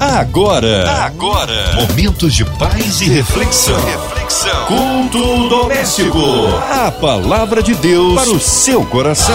Agora, 0.00 0.88
agora, 1.06 1.74
momentos 1.74 2.32
de 2.32 2.44
paz 2.44 3.00
e 3.00 3.08
reflexão. 3.08 3.76
reflexão. 3.84 4.66
Culto 4.66 5.48
doméstico. 5.48 6.20
A 6.70 6.92
palavra 6.92 7.60
de 7.60 7.74
Deus 7.74 8.14
para 8.14 8.30
o 8.30 8.38
seu 8.38 8.86
coração. 8.86 9.34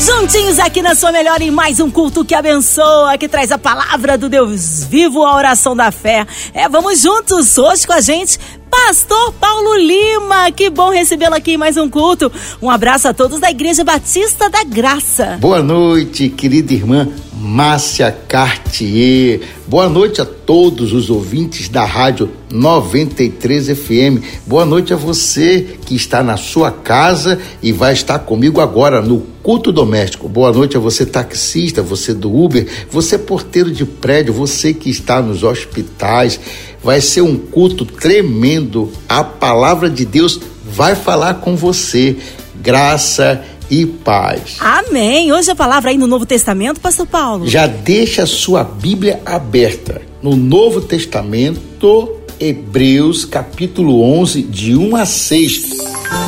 Juntinhos 0.00 0.58
aqui 0.58 0.80
na 0.80 0.94
sua 0.94 1.12
melhor 1.12 1.42
em 1.42 1.50
mais 1.50 1.80
um 1.80 1.90
culto 1.90 2.24
que 2.24 2.34
abençoa, 2.34 3.18
que 3.18 3.28
traz 3.28 3.52
a 3.52 3.58
palavra 3.58 4.16
do 4.16 4.30
Deus 4.30 4.82
vivo, 4.84 5.22
a 5.22 5.36
oração 5.36 5.76
da 5.76 5.92
fé. 5.92 6.26
É, 6.54 6.66
vamos 6.66 7.02
juntos 7.02 7.58
hoje 7.58 7.86
com 7.86 7.92
a 7.92 8.00
gente, 8.00 8.38
Pastor 8.72 9.34
Paulo 9.34 9.76
Lima. 9.76 10.50
Que 10.50 10.70
bom 10.70 10.88
recebê-lo 10.88 11.34
aqui 11.34 11.52
em 11.52 11.56
mais 11.58 11.76
um 11.76 11.90
culto. 11.90 12.32
Um 12.60 12.70
abraço 12.70 13.06
a 13.06 13.12
todos 13.12 13.38
da 13.38 13.50
Igreja 13.50 13.84
Batista 13.84 14.48
da 14.48 14.64
Graça. 14.64 15.36
Boa 15.38 15.62
noite, 15.62 16.30
querida 16.30 16.72
irmã 16.72 17.06
Márcia 17.34 18.10
Cartier. 18.26 19.42
Boa 19.68 19.90
noite 19.90 20.22
a 20.22 20.24
todos 20.46 20.92
os 20.92 21.10
ouvintes 21.10 21.68
da 21.68 21.84
Rádio 21.84 22.30
93 22.50 23.68
FM. 23.68 24.22
Boa 24.46 24.64
noite 24.64 24.92
a 24.92 24.96
você 24.96 25.76
que 25.84 25.94
está 25.94 26.22
na 26.22 26.36
sua 26.36 26.70
casa 26.70 27.38
e 27.62 27.72
vai 27.72 27.92
estar 27.92 28.18
comigo 28.20 28.60
agora 28.60 29.00
no 29.00 29.20
culto 29.42 29.72
doméstico. 29.72 30.28
Boa 30.28 30.52
noite 30.52 30.76
a 30.76 30.80
você 30.80 31.06
taxista, 31.06 31.82
você 31.82 32.12
do 32.12 32.34
Uber, 32.34 32.66
você 32.90 33.18
porteiro 33.18 33.70
de 33.70 33.84
prédio, 33.84 34.32
você 34.32 34.74
que 34.74 34.90
está 34.90 35.22
nos 35.22 35.42
hospitais. 35.42 36.38
Vai 36.82 37.00
ser 37.00 37.22
um 37.22 37.36
culto 37.36 37.84
tremendo. 37.84 38.90
A 39.08 39.22
palavra 39.22 39.88
de 39.88 40.04
Deus 40.04 40.40
vai 40.64 40.94
falar 40.94 41.34
com 41.34 41.56
você. 41.56 42.16
Graça 42.60 43.42
e 43.70 43.86
paz. 43.86 44.56
Amém. 44.60 45.32
Hoje 45.32 45.50
a 45.50 45.54
palavra 45.54 45.90
aí 45.90 45.96
no 45.96 46.06
Novo 46.06 46.26
Testamento, 46.26 46.80
Pastor 46.80 47.06
Paulo. 47.06 47.48
Já 47.48 47.66
deixa 47.66 48.24
a 48.24 48.26
sua 48.26 48.62
Bíblia 48.62 49.20
aberta. 49.24 50.11
No 50.22 50.36
Novo 50.36 50.80
Testamento, 50.80 52.16
Hebreus, 52.38 53.24
capítulo 53.24 54.02
11, 54.02 54.42
de 54.42 54.76
1 54.76 54.94
a 54.94 55.04
6. 55.04 55.80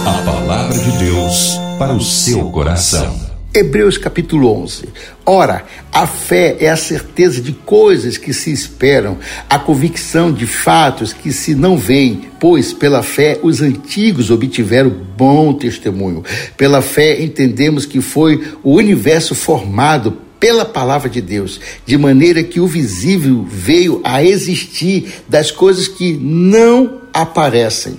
A 0.05 0.23
palavra 0.25 0.77
de 0.77 0.99
Deus 0.99 1.57
para 1.79 1.95
o 1.95 2.01
seu 2.01 2.51
coração. 2.51 3.17
Hebreus 3.55 3.97
capítulo 3.97 4.51
11. 4.65 4.89
Ora, 5.25 5.65
a 5.93 6.09
fé 6.09 6.57
é 6.59 6.69
a 6.69 6.77
certeza 6.77 7.41
de 7.41 7.53
coisas 7.53 8.19
que 8.19 8.35
se 8.35 8.51
esperam, 8.51 9.17
a 9.49 9.61
convicção 9.61 10.33
de 10.33 10.45
fatos 10.45 11.13
que 11.13 11.31
se 11.31 11.55
não 11.55 11.79
veem, 11.79 12.23
pois 12.41 12.73
pela 12.73 13.01
fé 13.01 13.39
os 13.45 13.63
antigos 13.63 14.29
obtiveram 14.29 14.91
bom 15.17 15.53
testemunho. 15.53 16.25
Pela 16.57 16.83
fé 16.83 17.23
entendemos 17.23 17.87
que 17.87 18.01
foi 18.01 18.43
o 18.65 18.73
universo 18.73 19.37
formado 19.37 20.24
pela 20.45 20.67
palavra 20.67 21.09
de 21.09 21.23
Deus, 21.23 21.59
de 21.87 21.97
maneira 21.97 22.45
que 22.45 22.61
o 22.61 22.67
visível 22.67 23.47
veio 23.49 24.03
a 24.05 24.23
existir 24.23 25.23
das 25.27 25.51
coisas 25.51 25.89
que 25.89 26.13
não 26.13 27.01
aparecem. 27.15 27.97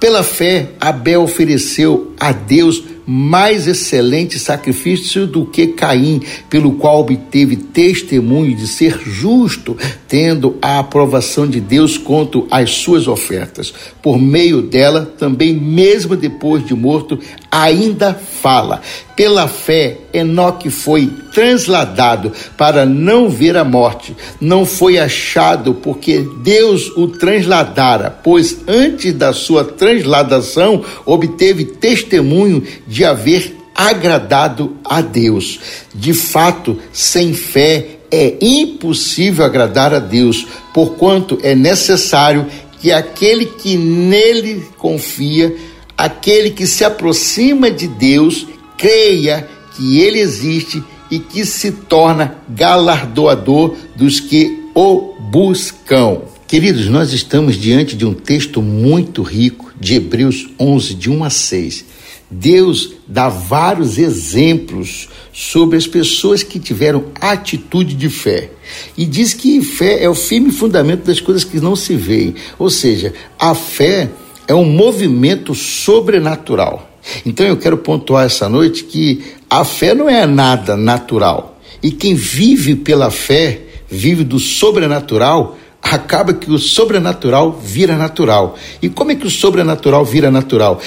Pela 0.00 0.22
fé, 0.22 0.70
Abel 0.80 1.22
ofereceu 1.22 2.14
a 2.18 2.32
Deus 2.32 2.82
mais 3.06 3.66
excelente 3.66 4.38
sacrifício 4.38 5.26
do 5.26 5.44
que 5.44 5.66
Caim, 5.68 6.22
pelo 6.48 6.72
qual 6.72 7.00
obteve 7.00 7.56
testemunho 7.56 8.56
de 8.56 8.66
ser 8.66 8.98
justo, 8.98 9.76
tendo 10.08 10.56
a 10.62 10.78
aprovação 10.78 11.46
de 11.46 11.60
Deus 11.60 11.98
quanto 11.98 12.46
às 12.50 12.70
suas 12.70 13.06
ofertas. 13.06 13.74
Por 14.00 14.18
meio 14.18 14.62
dela, 14.62 15.04
também, 15.18 15.52
mesmo 15.52 16.16
depois 16.16 16.64
de 16.64 16.74
morto, 16.74 17.18
ainda 17.52 18.14
fala. 18.14 18.80
Pela 19.14 19.46
fé, 19.46 19.98
Enoque 20.14 20.70
foi 20.70 21.12
transladado 21.34 22.32
para 22.56 22.86
não 22.86 23.28
ver 23.28 23.58
a 23.58 23.62
morte. 23.64 24.16
Não 24.40 24.64
foi 24.64 24.98
achado 24.98 25.74
porque 25.74 26.26
Deus 26.42 26.88
o 26.96 27.08
transladara, 27.08 28.10
pois 28.10 28.60
antes 28.66 29.12
da 29.12 29.34
sua 29.34 29.64
transladação 29.64 30.82
obteve 31.04 31.66
testemunho 31.66 32.66
de 32.86 33.04
haver 33.04 33.54
agradado 33.74 34.76
a 34.82 35.02
Deus. 35.02 35.60
De 35.94 36.14
fato, 36.14 36.78
sem 36.90 37.34
fé 37.34 37.98
é 38.10 38.36
impossível 38.40 39.44
agradar 39.44 39.94
a 39.94 39.98
Deus, 39.98 40.46
porquanto 40.72 41.38
é 41.42 41.54
necessário 41.54 42.46
que 42.80 42.90
aquele 42.90 43.46
que 43.46 43.76
nele 43.76 44.64
confia, 44.76 45.54
aquele 45.96 46.50
que 46.50 46.66
se 46.66 46.84
aproxima 46.84 47.70
de 47.70 47.86
Deus, 47.86 48.46
creia 48.76 49.48
que 49.76 50.00
ele 50.00 50.18
existe 50.18 50.82
e 51.10 51.18
que 51.18 51.44
se 51.44 51.72
torna 51.72 52.36
galardoador 52.48 53.76
dos 53.94 54.18
que 54.18 54.68
o 54.74 55.14
buscam. 55.30 56.22
Queridos, 56.46 56.86
nós 56.88 57.12
estamos 57.12 57.56
diante 57.56 57.96
de 57.96 58.04
um 58.04 58.12
texto 58.12 58.60
muito 58.60 59.22
rico 59.22 59.72
de 59.78 59.94
Hebreus 59.94 60.48
11, 60.58 60.94
de 60.94 61.10
1 61.10 61.24
a 61.24 61.30
6. 61.30 61.84
Deus 62.30 62.94
dá 63.06 63.28
vários 63.28 63.98
exemplos 63.98 65.08
sobre 65.32 65.76
as 65.76 65.86
pessoas 65.86 66.42
que 66.42 66.58
tiveram 66.58 67.04
atitude 67.20 67.94
de 67.94 68.08
fé. 68.08 68.50
E 68.96 69.04
diz 69.04 69.34
que 69.34 69.60
fé 69.60 70.02
é 70.02 70.08
o 70.08 70.14
firme 70.14 70.50
fundamento 70.50 71.04
das 71.04 71.20
coisas 71.20 71.44
que 71.44 71.60
não 71.60 71.76
se 71.76 71.94
veem. 71.94 72.34
Ou 72.58 72.70
seja, 72.70 73.12
a 73.38 73.54
fé 73.54 74.10
é 74.46 74.54
um 74.54 74.64
movimento 74.64 75.54
sobrenatural. 75.54 76.90
Então 77.26 77.46
eu 77.46 77.56
quero 77.56 77.78
pontuar 77.78 78.26
essa 78.26 78.48
noite 78.48 78.84
que 78.84 79.22
a 79.50 79.64
fé 79.64 79.94
não 79.94 80.08
é 80.08 80.26
nada 80.26 80.76
natural. 80.76 81.60
E 81.82 81.90
quem 81.90 82.14
vive 82.14 82.76
pela 82.76 83.10
fé, 83.10 83.60
vive 83.88 84.22
do 84.22 84.38
sobrenatural, 84.38 85.58
acaba 85.82 86.32
que 86.32 86.50
o 86.50 86.58
sobrenatural 86.58 87.52
vira 87.52 87.96
natural. 87.96 88.56
E 88.80 88.88
como 88.88 89.10
é 89.10 89.14
que 89.16 89.26
o 89.26 89.30
sobrenatural 89.30 90.04
vira 90.04 90.30
natural? 90.30 90.80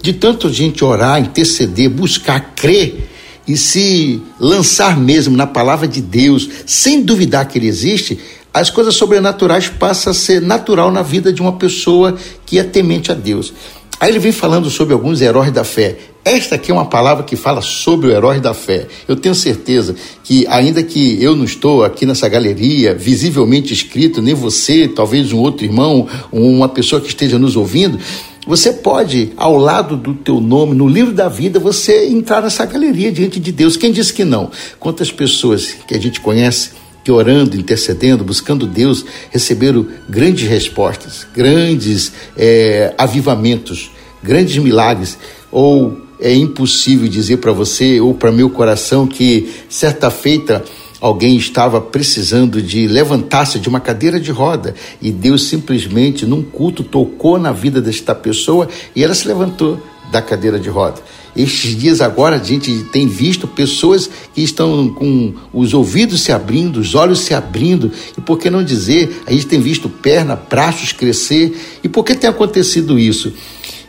de 0.00 0.14
tanto 0.14 0.50
gente 0.50 0.82
orar, 0.82 1.20
interceder, 1.20 1.90
buscar, 1.90 2.54
crer 2.54 3.06
e 3.46 3.56
se 3.56 4.20
lançar 4.38 4.98
mesmo 4.98 5.36
na 5.36 5.46
palavra 5.46 5.86
de 5.86 6.00
Deus, 6.00 6.48
sem 6.66 7.02
duvidar 7.02 7.46
que 7.46 7.58
ele 7.58 7.68
existe, 7.68 8.18
as 8.52 8.70
coisas 8.70 8.94
sobrenaturais 8.94 9.68
passam 9.68 10.10
a 10.12 10.14
ser 10.14 10.40
natural 10.40 10.90
na 10.90 11.02
vida 11.02 11.32
de 11.32 11.42
uma 11.42 11.54
pessoa 11.54 12.16
que 12.46 12.58
é 12.58 12.62
temente 12.62 13.10
a 13.10 13.14
Deus. 13.14 13.52
Aí 14.00 14.10
ele 14.10 14.18
vem 14.18 14.32
falando 14.32 14.70
sobre 14.70 14.92
alguns 14.92 15.20
heróis 15.20 15.52
da 15.52 15.64
fé. 15.64 15.96
Esta 16.24 16.54
aqui 16.54 16.70
é 16.70 16.74
uma 16.74 16.86
palavra 16.86 17.22
que 17.22 17.36
fala 17.36 17.60
sobre 17.60 18.08
o 18.08 18.10
herói 18.10 18.40
da 18.40 18.54
fé. 18.54 18.86
Eu 19.06 19.14
tenho 19.14 19.34
certeza 19.34 19.94
que, 20.22 20.46
ainda 20.48 20.82
que 20.82 21.22
eu 21.22 21.36
não 21.36 21.44
estou 21.44 21.84
aqui 21.84 22.06
nessa 22.06 22.28
galeria, 22.28 22.94
visivelmente 22.94 23.74
escrito, 23.74 24.22
nem 24.22 24.34
você, 24.34 24.88
talvez 24.88 25.32
um 25.32 25.38
outro 25.38 25.66
irmão, 25.66 26.08
uma 26.32 26.68
pessoa 26.68 27.00
que 27.00 27.08
esteja 27.08 27.38
nos 27.38 27.56
ouvindo, 27.56 27.98
você 28.46 28.72
pode, 28.72 29.32
ao 29.36 29.56
lado 29.56 29.96
do 29.96 30.14
teu 30.14 30.40
nome, 30.40 30.74
no 30.74 30.86
livro 30.86 31.12
da 31.12 31.28
vida, 31.28 31.58
você 31.58 32.06
entrar 32.08 32.42
nessa 32.42 32.66
galeria 32.66 33.10
diante 33.10 33.40
de 33.40 33.50
Deus. 33.50 33.76
Quem 33.76 33.92
disse 33.92 34.12
que 34.12 34.24
não? 34.24 34.50
Quantas 34.78 35.10
pessoas 35.10 35.72
que 35.86 35.94
a 35.94 36.00
gente 36.00 36.20
conhece 36.20 36.70
que 37.02 37.12
orando, 37.12 37.56
intercedendo, 37.56 38.24
buscando 38.24 38.66
Deus, 38.66 39.04
receberam 39.30 39.86
grandes 40.08 40.48
respostas, 40.48 41.26
grandes 41.34 42.12
é, 42.36 42.94
avivamentos, 42.96 43.90
grandes 44.22 44.56
milagres, 44.56 45.18
ou 45.52 45.98
é 46.18 46.34
impossível 46.34 47.06
dizer 47.06 47.38
para 47.38 47.52
você 47.52 48.00
ou 48.00 48.14
para 48.14 48.32
meu 48.32 48.48
coração 48.48 49.06
que 49.06 49.52
certa 49.68 50.10
feita 50.10 50.64
alguém 51.04 51.36
estava 51.36 51.82
precisando 51.82 52.62
de 52.62 52.88
levantar-se 52.88 53.58
de 53.58 53.68
uma 53.68 53.78
cadeira 53.78 54.18
de 54.18 54.30
roda 54.30 54.74
e 55.02 55.12
Deus 55.12 55.50
simplesmente, 55.50 56.24
num 56.24 56.42
culto, 56.42 56.82
tocou 56.82 57.38
na 57.38 57.52
vida 57.52 57.78
desta 57.78 58.14
pessoa 58.14 58.70
e 58.96 59.04
ela 59.04 59.14
se 59.14 59.28
levantou 59.28 59.78
da 60.10 60.22
cadeira 60.22 60.58
de 60.58 60.70
roda. 60.70 61.02
Estes 61.36 61.76
dias 61.76 62.00
agora 62.00 62.36
a 62.36 62.42
gente 62.42 62.84
tem 62.84 63.06
visto 63.06 63.46
pessoas 63.46 64.08
que 64.34 64.40
estão 64.42 64.88
com 64.94 65.34
os 65.52 65.74
ouvidos 65.74 66.22
se 66.22 66.32
abrindo, 66.32 66.80
os 66.80 66.94
olhos 66.94 67.18
se 67.18 67.34
abrindo, 67.34 67.92
e 68.16 68.22
por 68.22 68.38
que 68.38 68.48
não 68.48 68.64
dizer, 68.64 69.24
a 69.26 69.32
gente 69.32 69.44
tem 69.44 69.60
visto 69.60 69.90
perna, 69.90 70.34
braços 70.34 70.92
crescer. 70.92 71.54
E 71.82 71.88
por 71.88 72.02
que 72.02 72.14
tem 72.14 72.30
acontecido 72.30 72.98
isso? 72.98 73.30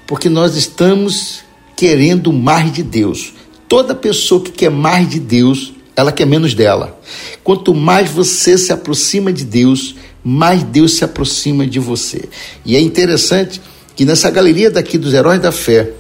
Porque 0.06 0.28
nós 0.28 0.58
estamos 0.58 1.46
querendo 1.78 2.34
mais 2.34 2.74
de 2.74 2.84
Deus. 2.84 3.32
Toda 3.70 3.96
pessoa 3.96 4.44
que 4.44 4.52
quer 4.52 4.70
mais 4.70 5.08
de 5.08 5.20
Deus, 5.20 5.75
ela 5.96 6.12
quer 6.12 6.26
menos 6.26 6.54
dela. 6.54 7.00
Quanto 7.44 7.74
mais 7.74 8.10
você 8.10 8.58
se 8.58 8.74
aproxima 8.74 9.32
de 9.32 9.46
Deus, 9.46 9.96
mais 10.24 10.64
Deus 10.64 10.98
se 10.98 11.04
aproxima 11.04 11.66
de 11.66 11.80
você. 11.80 12.28
E 12.66 12.76
é 12.76 12.80
interessante 12.80 13.62
que 13.96 14.04
nessa 14.04 14.30
galeria 14.30 14.70
daqui 14.70 14.98
dos 14.98 15.14
heróis 15.14 15.42
da 15.42 15.52
fé, 15.52 15.92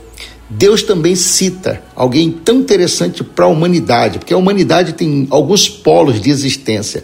Deus 0.49 0.83
também 0.83 1.15
cita 1.15 1.81
alguém 1.95 2.29
tão 2.29 2.57
interessante 2.57 3.23
para 3.23 3.45
a 3.45 3.47
humanidade, 3.47 4.19
porque 4.19 4.33
a 4.33 4.37
humanidade 4.37 4.93
tem 4.93 5.27
alguns 5.29 5.69
polos 5.69 6.21
de 6.21 6.29
existência. 6.29 7.03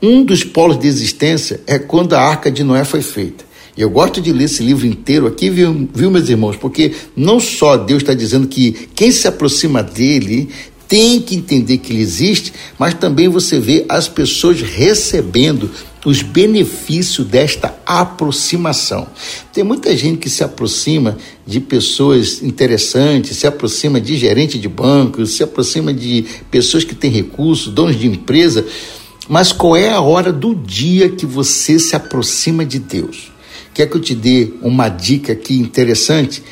Um 0.00 0.24
dos 0.24 0.44
polos 0.44 0.78
de 0.78 0.86
existência 0.86 1.60
é 1.66 1.78
quando 1.78 2.14
a 2.14 2.20
arca 2.20 2.50
de 2.50 2.62
Noé 2.62 2.84
foi 2.84 3.02
feita. 3.02 3.48
Eu 3.76 3.90
gosto 3.90 4.20
de 4.20 4.32
ler 4.32 4.44
esse 4.44 4.62
livro 4.62 4.86
inteiro 4.86 5.26
aqui, 5.26 5.50
viu, 5.50 5.88
viu 5.94 6.10
meus 6.10 6.28
irmãos? 6.28 6.56
Porque 6.56 6.94
não 7.16 7.38
só 7.38 7.76
Deus 7.76 8.02
está 8.02 8.12
dizendo 8.12 8.48
que 8.48 8.72
quem 8.94 9.10
se 9.12 9.28
aproxima 9.28 9.82
dele 9.82 10.48
tem 10.88 11.20
que 11.20 11.36
entender 11.36 11.78
que 11.78 11.92
ele 11.92 12.00
existe, 12.00 12.52
mas 12.78 12.94
também 12.94 13.28
você 13.28 13.60
vê 13.60 13.84
as 13.88 14.08
pessoas 14.08 14.62
recebendo 14.62 15.70
os 16.06 16.22
benefícios 16.22 17.26
desta 17.26 17.78
aproximação. 17.84 19.06
Tem 19.52 19.62
muita 19.62 19.94
gente 19.94 20.18
que 20.18 20.30
se 20.30 20.42
aproxima 20.42 21.18
de 21.46 21.60
pessoas 21.60 22.42
interessantes, 22.42 23.36
se 23.36 23.46
aproxima 23.46 24.00
de 24.00 24.16
gerente 24.16 24.58
de 24.58 24.68
banco, 24.68 25.26
se 25.26 25.42
aproxima 25.42 25.92
de 25.92 26.24
pessoas 26.50 26.84
que 26.84 26.94
têm 26.94 27.10
recursos, 27.10 27.72
donos 27.72 27.98
de 27.98 28.06
empresa, 28.06 28.64
mas 29.28 29.52
qual 29.52 29.76
é 29.76 29.90
a 29.90 30.00
hora 30.00 30.32
do 30.32 30.54
dia 30.54 31.10
que 31.10 31.26
você 31.26 31.78
se 31.78 31.94
aproxima 31.94 32.64
de 32.64 32.78
Deus? 32.78 33.30
Quer 33.74 33.86
que 33.86 33.96
eu 33.96 34.00
te 34.00 34.14
dê 34.14 34.54
uma 34.62 34.88
dica 34.88 35.34
aqui 35.34 35.54
interessante? 35.58 36.42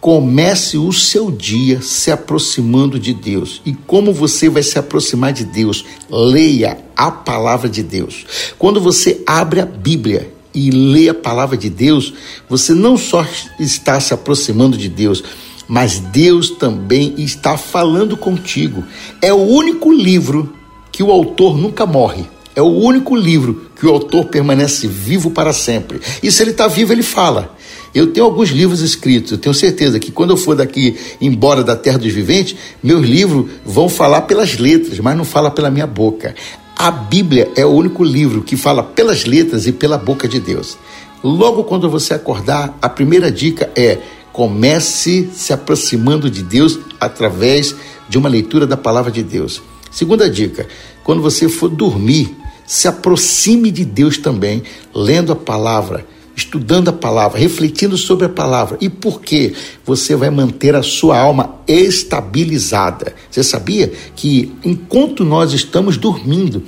Comece 0.00 0.78
o 0.78 0.92
seu 0.92 1.30
dia 1.30 1.82
se 1.82 2.10
aproximando 2.10 2.98
de 3.00 3.12
Deus. 3.12 3.60
E 3.66 3.72
como 3.72 4.12
você 4.12 4.48
vai 4.48 4.62
se 4.62 4.78
aproximar 4.78 5.32
de 5.32 5.44
Deus? 5.44 5.84
Leia 6.08 6.78
a 6.96 7.10
palavra 7.10 7.68
de 7.68 7.82
Deus. 7.82 8.24
Quando 8.58 8.80
você 8.80 9.22
abre 9.26 9.60
a 9.60 9.66
Bíblia 9.66 10.32
e 10.54 10.70
lê 10.70 11.08
a 11.08 11.14
palavra 11.14 11.56
de 11.56 11.68
Deus, 11.68 12.14
você 12.48 12.72
não 12.72 12.96
só 12.96 13.26
está 13.58 13.98
se 14.00 14.14
aproximando 14.14 14.76
de 14.76 14.88
Deus, 14.88 15.22
mas 15.66 15.98
Deus 15.98 16.50
também 16.50 17.14
está 17.18 17.58
falando 17.58 18.16
contigo. 18.16 18.84
É 19.20 19.32
o 19.32 19.36
único 19.36 19.92
livro 19.92 20.54
que 20.90 21.02
o 21.02 21.10
autor 21.10 21.58
nunca 21.58 21.84
morre. 21.84 22.24
É 22.56 22.62
o 22.62 22.66
único 22.66 23.14
livro 23.14 23.70
que 23.78 23.86
o 23.86 23.90
autor 23.90 24.24
permanece 24.24 24.88
vivo 24.88 25.30
para 25.30 25.52
sempre. 25.52 26.00
E 26.22 26.32
se 26.32 26.42
ele 26.42 26.50
está 26.50 26.66
vivo, 26.66 26.92
ele 26.92 27.04
fala. 27.04 27.56
Eu 27.94 28.08
tenho 28.08 28.26
alguns 28.26 28.50
livros 28.50 28.80
escritos, 28.80 29.32
eu 29.32 29.38
tenho 29.38 29.54
certeza 29.54 29.98
que 29.98 30.10
quando 30.10 30.30
eu 30.30 30.36
for 30.36 30.54
daqui 30.54 30.96
embora 31.20 31.64
da 31.64 31.74
terra 31.74 31.98
dos 31.98 32.12
viventes, 32.12 32.56
meus 32.82 33.06
livros 33.06 33.46
vão 33.64 33.88
falar 33.88 34.22
pelas 34.22 34.58
letras, 34.58 34.98
mas 35.00 35.16
não 35.16 35.24
fala 35.24 35.50
pela 35.50 35.70
minha 35.70 35.86
boca. 35.86 36.34
A 36.76 36.90
Bíblia 36.90 37.50
é 37.56 37.64
o 37.64 37.70
único 37.70 38.04
livro 38.04 38.42
que 38.42 38.56
fala 38.56 38.82
pelas 38.82 39.24
letras 39.24 39.66
e 39.66 39.72
pela 39.72 39.98
boca 39.98 40.28
de 40.28 40.38
Deus. 40.38 40.78
Logo 41.24 41.64
quando 41.64 41.90
você 41.90 42.14
acordar, 42.14 42.78
a 42.80 42.88
primeira 42.88 43.32
dica 43.32 43.70
é 43.74 43.98
comece 44.32 45.28
se 45.32 45.52
aproximando 45.52 46.30
de 46.30 46.44
Deus 46.44 46.78
através 47.00 47.74
de 48.08 48.16
uma 48.16 48.28
leitura 48.28 48.66
da 48.66 48.76
palavra 48.76 49.10
de 49.10 49.24
Deus. 49.24 49.60
Segunda 49.90 50.30
dica, 50.30 50.68
quando 51.02 51.20
você 51.20 51.48
for 51.48 51.68
dormir, 51.68 52.36
se 52.64 52.86
aproxime 52.86 53.70
de 53.72 53.84
Deus 53.84 54.18
também, 54.18 54.62
lendo 54.94 55.32
a 55.32 55.36
palavra 55.36 56.06
estudando 56.38 56.88
a 56.88 56.92
palavra, 56.92 57.38
refletindo 57.38 57.96
sobre 57.98 58.26
a 58.26 58.28
palavra. 58.28 58.78
E 58.80 58.88
por 58.88 59.20
quê? 59.20 59.52
Você 59.84 60.14
vai 60.14 60.30
manter 60.30 60.74
a 60.74 60.82
sua 60.82 61.18
alma 61.18 61.56
estabilizada. 61.66 63.14
Você 63.30 63.42
sabia 63.42 63.92
que 64.14 64.52
enquanto 64.64 65.24
nós 65.24 65.52
estamos 65.52 65.96
dormindo, 65.96 66.62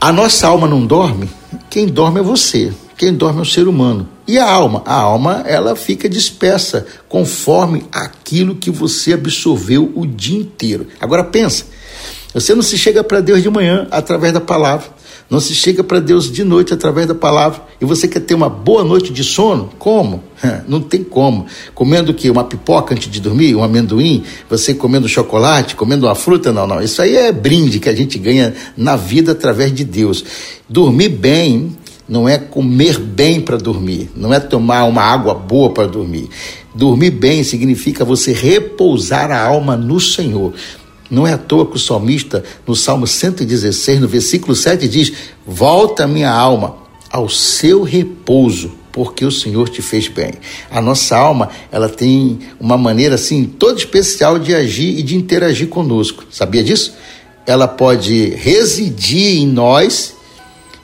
a 0.00 0.12
nossa 0.12 0.46
alma 0.46 0.68
não 0.68 0.86
dorme? 0.86 1.28
Quem 1.70 1.86
dorme 1.86 2.20
é 2.20 2.22
você. 2.22 2.72
Quem 2.96 3.12
dorme 3.12 3.40
é 3.40 3.42
o 3.42 3.46
ser 3.46 3.66
humano. 3.66 4.08
E 4.28 4.38
a 4.38 4.48
alma? 4.48 4.82
A 4.86 4.94
alma, 4.94 5.42
ela 5.46 5.74
fica 5.74 6.08
dispersa 6.08 6.86
conforme 7.08 7.84
aquilo 7.90 8.54
que 8.54 8.70
você 8.70 9.14
absorveu 9.14 9.90
o 9.94 10.06
dia 10.06 10.38
inteiro. 10.38 10.86
Agora 11.00 11.24
pensa, 11.24 11.64
você 12.32 12.54
não 12.54 12.62
se 12.62 12.76
chega 12.78 13.02
para 13.02 13.20
Deus 13.20 13.42
de 13.42 13.50
manhã 13.50 13.88
através 13.90 14.32
da 14.32 14.40
palavra. 14.40 14.86
Não 15.30 15.40
se 15.40 15.54
chega 15.54 15.82
para 15.82 16.00
Deus 16.00 16.30
de 16.30 16.44
noite 16.44 16.74
através 16.74 17.06
da 17.06 17.14
palavra. 17.14 17.62
E 17.80 17.84
você 17.84 18.06
quer 18.06 18.20
ter 18.20 18.34
uma 18.34 18.48
boa 18.48 18.84
noite 18.84 19.12
de 19.12 19.24
sono? 19.24 19.70
Como? 19.78 20.22
Não 20.68 20.80
tem 20.80 21.02
como. 21.02 21.46
Comendo 21.74 22.12
o 22.12 22.14
quê? 22.14 22.30
Uma 22.30 22.44
pipoca 22.44 22.94
antes 22.94 23.10
de 23.10 23.20
dormir? 23.20 23.54
Um 23.54 23.62
amendoim? 23.62 24.22
Você 24.50 24.74
comendo 24.74 25.08
chocolate? 25.08 25.74
Comendo 25.74 26.06
uma 26.06 26.14
fruta? 26.14 26.52
Não, 26.52 26.66
não. 26.66 26.82
Isso 26.82 27.00
aí 27.00 27.16
é 27.16 27.32
brinde 27.32 27.78
que 27.78 27.88
a 27.88 27.94
gente 27.94 28.18
ganha 28.18 28.54
na 28.76 28.96
vida 28.96 29.32
através 29.32 29.72
de 29.72 29.84
Deus. 29.84 30.24
Dormir 30.68 31.08
bem 31.08 31.76
não 32.08 32.28
é 32.28 32.36
comer 32.38 32.98
bem 32.98 33.40
para 33.40 33.56
dormir, 33.56 34.10
não 34.14 34.32
é 34.32 34.38
tomar 34.38 34.84
uma 34.84 35.02
água 35.02 35.34
boa 35.34 35.70
para 35.70 35.86
dormir. 35.86 36.28
Dormir 36.74 37.10
bem 37.10 37.42
significa 37.42 38.04
você 38.04 38.32
repousar 38.32 39.30
a 39.30 39.42
alma 39.42 39.76
no 39.76 39.98
Senhor. 39.98 40.52
Não 41.14 41.24
é 41.24 41.34
à 41.34 41.38
toa 41.38 41.64
que 41.64 41.76
o 41.76 41.78
salmista, 41.78 42.42
no 42.66 42.74
Salmo 42.74 43.06
116, 43.06 44.00
no 44.00 44.08
versículo 44.08 44.56
7, 44.56 44.88
diz: 44.88 45.12
Volta 45.46 46.08
minha 46.08 46.30
alma 46.30 46.76
ao 47.08 47.28
seu 47.28 47.84
repouso, 47.84 48.72
porque 48.90 49.24
o 49.24 49.30
Senhor 49.30 49.68
te 49.68 49.80
fez 49.80 50.08
bem. 50.08 50.32
A 50.68 50.82
nossa 50.82 51.16
alma, 51.16 51.50
ela 51.70 51.88
tem 51.88 52.40
uma 52.58 52.76
maneira 52.76 53.14
assim 53.14 53.44
toda 53.44 53.78
especial 53.78 54.40
de 54.40 54.52
agir 54.52 54.98
e 54.98 55.02
de 55.04 55.14
interagir 55.14 55.68
conosco. 55.68 56.24
Sabia 56.32 56.64
disso? 56.64 56.92
Ela 57.46 57.68
pode 57.68 58.30
residir 58.30 59.38
em 59.38 59.46
nós 59.46 60.16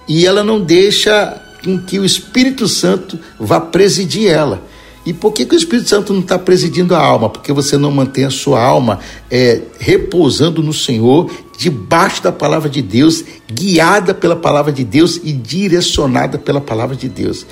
e 0.07 0.25
ela 0.25 0.45
não 0.45 0.61
deixa 0.61 1.43
com 1.65 1.77
que 1.77 1.99
o 1.99 2.05
Espírito 2.05 2.69
Santo 2.69 3.19
vá 3.39 3.61
presidir 3.61 4.29
ela. 4.29 4.63
E 5.11 5.13
por 5.13 5.33
que, 5.33 5.45
que 5.45 5.57
o 5.57 5.59
Espírito 5.59 5.89
Santo 5.89 6.13
não 6.13 6.21
está 6.21 6.39
presidindo 6.39 6.95
a 6.95 7.01
alma? 7.01 7.29
Porque 7.29 7.53
você 7.53 7.77
não 7.77 7.91
mantém 7.91 8.25
a 8.25 8.31
sua 8.31 8.63
alma 8.63 9.01
é, 9.29 9.61
repousando 9.81 10.63
no 10.63 10.73
Senhor, 10.73 11.29
debaixo 11.59 12.23
da 12.23 12.31
palavra 12.31 12.71
de 12.71 12.81
Deus, 12.81 13.25
guiada 13.53 14.15
pela 14.15 14.37
palavra 14.37 14.71
de 14.73 14.85
Deus 14.85 15.21
e 15.25 15.33
direcionada 15.33 16.39
pela 16.39 16.61
palavra 16.61 16.95
de 16.95 17.09
Deus. 17.09 17.45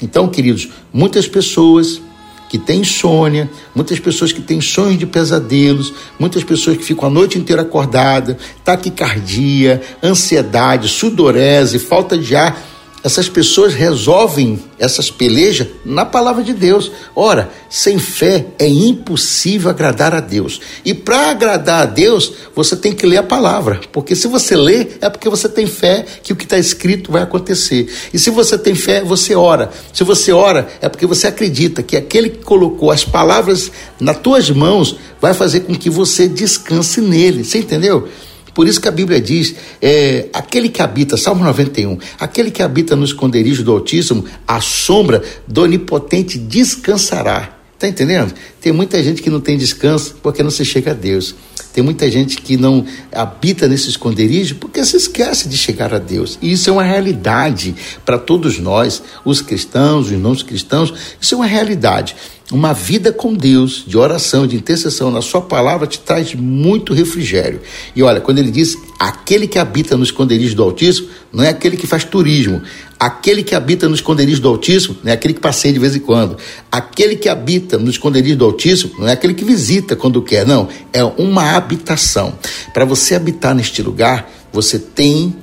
Então, 0.00 0.26
queridos, 0.26 0.70
muitas 0.90 1.28
pessoas 1.28 2.00
que 2.48 2.56
têm 2.56 2.80
insônia, 2.80 3.50
muitas 3.74 4.00
pessoas 4.00 4.32
que 4.32 4.40
têm 4.40 4.62
sonhos 4.62 4.98
de 4.98 5.04
pesadelos, 5.04 5.92
muitas 6.18 6.42
pessoas 6.42 6.78
que 6.78 6.82
ficam 6.82 7.08
a 7.08 7.12
noite 7.12 7.36
inteira 7.36 7.60
acordada, 7.60 8.38
taquicardia, 8.64 9.82
ansiedade, 10.02 10.88
sudorese, 10.88 11.78
falta 11.78 12.16
de 12.16 12.34
ar 12.34 12.71
essas 13.04 13.28
pessoas 13.28 13.74
resolvem 13.74 14.62
essas 14.78 15.10
pelejas 15.10 15.66
na 15.84 16.04
palavra 16.04 16.42
de 16.42 16.52
Deus. 16.52 16.90
Ora, 17.16 17.50
sem 17.68 17.98
fé 17.98 18.46
é 18.58 18.68
impossível 18.68 19.70
agradar 19.70 20.14
a 20.14 20.20
Deus. 20.20 20.60
E 20.84 20.94
para 20.94 21.30
agradar 21.30 21.82
a 21.82 21.86
Deus, 21.86 22.32
você 22.54 22.76
tem 22.76 22.92
que 22.92 23.06
ler 23.06 23.16
a 23.16 23.22
palavra. 23.22 23.80
Porque 23.90 24.14
se 24.14 24.28
você 24.28 24.56
lê, 24.56 24.86
é 25.00 25.10
porque 25.10 25.28
você 25.28 25.48
tem 25.48 25.66
fé 25.66 26.04
que 26.22 26.32
o 26.32 26.36
que 26.36 26.44
está 26.44 26.58
escrito 26.58 27.10
vai 27.10 27.22
acontecer. 27.22 27.92
E 28.14 28.18
se 28.18 28.30
você 28.30 28.56
tem 28.56 28.74
fé, 28.74 29.02
você 29.02 29.34
ora. 29.34 29.70
Se 29.92 30.04
você 30.04 30.32
ora, 30.32 30.68
é 30.80 30.88
porque 30.88 31.06
você 31.06 31.26
acredita 31.26 31.82
que 31.82 31.96
aquele 31.96 32.30
que 32.30 32.44
colocou 32.44 32.90
as 32.90 33.04
palavras 33.04 33.72
nas 33.98 34.18
tuas 34.18 34.48
mãos 34.50 34.96
vai 35.20 35.34
fazer 35.34 35.60
com 35.60 35.74
que 35.74 35.90
você 35.90 36.28
descanse 36.28 37.00
nele. 37.00 37.44
Você 37.44 37.58
entendeu? 37.58 38.08
Por 38.54 38.66
isso 38.66 38.80
que 38.80 38.88
a 38.88 38.92
Bíblia 38.92 39.20
diz: 39.20 39.54
é, 39.80 40.28
aquele 40.32 40.68
que 40.68 40.82
habita, 40.82 41.16
Salmo 41.16 41.44
91, 41.44 41.98
aquele 42.18 42.50
que 42.50 42.62
habita 42.62 42.94
no 42.94 43.04
esconderijo 43.04 43.62
do 43.62 43.72
Altíssimo, 43.72 44.24
a 44.46 44.60
sombra 44.60 45.22
do 45.46 45.62
Onipotente 45.62 46.38
descansará. 46.38 47.61
Está 47.82 47.88
entendendo? 47.88 48.32
Tem 48.60 48.72
muita 48.72 49.02
gente 49.02 49.20
que 49.20 49.28
não 49.28 49.40
tem 49.40 49.58
descanso 49.58 50.14
porque 50.22 50.40
não 50.40 50.52
se 50.52 50.64
chega 50.64 50.92
a 50.92 50.94
Deus. 50.94 51.34
Tem 51.72 51.82
muita 51.82 52.08
gente 52.08 52.36
que 52.36 52.56
não 52.56 52.86
habita 53.10 53.66
nesse 53.66 53.88
esconderijo 53.88 54.54
porque 54.54 54.84
se 54.84 54.96
esquece 54.96 55.48
de 55.48 55.58
chegar 55.58 55.92
a 55.92 55.98
Deus. 55.98 56.38
E 56.40 56.52
isso 56.52 56.70
é 56.70 56.72
uma 56.72 56.84
realidade 56.84 57.74
para 58.04 58.18
todos 58.18 58.60
nós, 58.60 59.02
os 59.24 59.42
cristãos, 59.42 60.12
os 60.12 60.12
não 60.12 60.32
cristãos. 60.36 60.94
Isso 61.20 61.34
é 61.34 61.38
uma 61.38 61.46
realidade. 61.46 62.14
Uma 62.52 62.72
vida 62.72 63.12
com 63.12 63.34
Deus, 63.34 63.82
de 63.84 63.98
oração, 63.98 64.46
de 64.46 64.54
intercessão 64.54 65.10
na 65.10 65.20
Sua 65.20 65.40
palavra, 65.40 65.84
te 65.88 65.98
traz 65.98 66.36
muito 66.36 66.94
refrigério. 66.94 67.62
E 67.96 68.02
olha, 68.04 68.20
quando 68.20 68.38
ele 68.38 68.52
diz 68.52 68.76
aquele 69.02 69.48
que 69.48 69.58
habita 69.58 69.96
no 69.96 70.04
esconderijo 70.04 70.54
do 70.54 70.62
Altíssimo, 70.62 71.08
não 71.32 71.42
é 71.42 71.48
aquele 71.48 71.76
que 71.76 71.88
faz 71.88 72.04
turismo. 72.04 72.62
Aquele 73.00 73.42
que 73.42 73.52
habita 73.52 73.88
no 73.88 73.96
esconderijo 73.96 74.40
do 74.40 74.48
Altíssimo 74.48 74.96
não 75.02 75.10
é 75.10 75.14
aquele 75.14 75.34
que 75.34 75.40
passeia 75.40 75.74
de 75.74 75.80
vez 75.80 75.96
em 75.96 75.98
quando. 75.98 76.36
Aquele 76.70 77.16
que 77.16 77.28
habita 77.28 77.76
no 77.78 77.90
esconderijo 77.90 78.36
do 78.36 78.44
Altíssimo 78.44 78.92
não 79.00 79.08
é 79.08 79.12
aquele 79.12 79.34
que 79.34 79.44
visita 79.44 79.96
quando 79.96 80.22
quer, 80.22 80.46
não. 80.46 80.68
É 80.92 81.02
uma 81.02 81.56
habitação. 81.56 82.38
Para 82.72 82.84
você 82.84 83.16
habitar 83.16 83.56
neste 83.56 83.82
lugar, 83.82 84.30
você 84.52 84.78
tem 84.78 85.34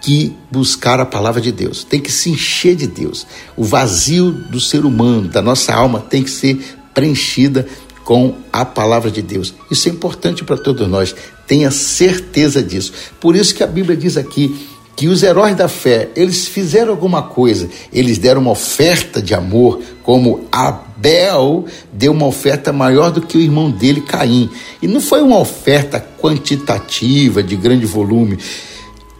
que 0.00 0.32
buscar 0.48 1.00
a 1.00 1.04
palavra 1.04 1.40
de 1.40 1.50
Deus, 1.50 1.82
tem 1.82 2.00
que 2.00 2.12
se 2.12 2.30
encher 2.30 2.76
de 2.76 2.86
Deus. 2.86 3.26
O 3.56 3.64
vazio 3.64 4.30
do 4.30 4.60
ser 4.60 4.84
humano, 4.84 5.26
da 5.26 5.42
nossa 5.42 5.74
alma, 5.74 5.98
tem 5.98 6.22
que 6.22 6.30
ser 6.30 6.60
preenchida 6.94 7.66
com 8.04 8.36
a 8.52 8.64
palavra 8.64 9.10
de 9.10 9.20
Deus. 9.20 9.54
Isso 9.70 9.88
é 9.88 9.92
importante 9.92 10.44
para 10.44 10.56
todos 10.56 10.88
nós, 10.88 11.14
tenha 11.50 11.72
certeza 11.72 12.62
disso. 12.62 12.92
Por 13.18 13.34
isso 13.34 13.52
que 13.52 13.64
a 13.64 13.66
Bíblia 13.66 13.96
diz 13.96 14.16
aqui 14.16 14.68
que 14.94 15.08
os 15.08 15.20
heróis 15.20 15.56
da 15.56 15.66
fé, 15.66 16.08
eles 16.14 16.46
fizeram 16.46 16.92
alguma 16.92 17.22
coisa, 17.22 17.68
eles 17.92 18.18
deram 18.18 18.42
uma 18.42 18.52
oferta 18.52 19.20
de 19.20 19.34
amor, 19.34 19.80
como 20.04 20.44
Abel 20.52 21.64
deu 21.92 22.12
uma 22.12 22.26
oferta 22.26 22.72
maior 22.72 23.10
do 23.10 23.20
que 23.20 23.36
o 23.36 23.40
irmão 23.40 23.68
dele, 23.68 24.00
Caim. 24.00 24.48
E 24.80 24.86
não 24.86 25.00
foi 25.00 25.22
uma 25.22 25.40
oferta 25.40 25.98
quantitativa, 26.20 27.42
de 27.42 27.56
grande 27.56 27.84
volume. 27.84 28.38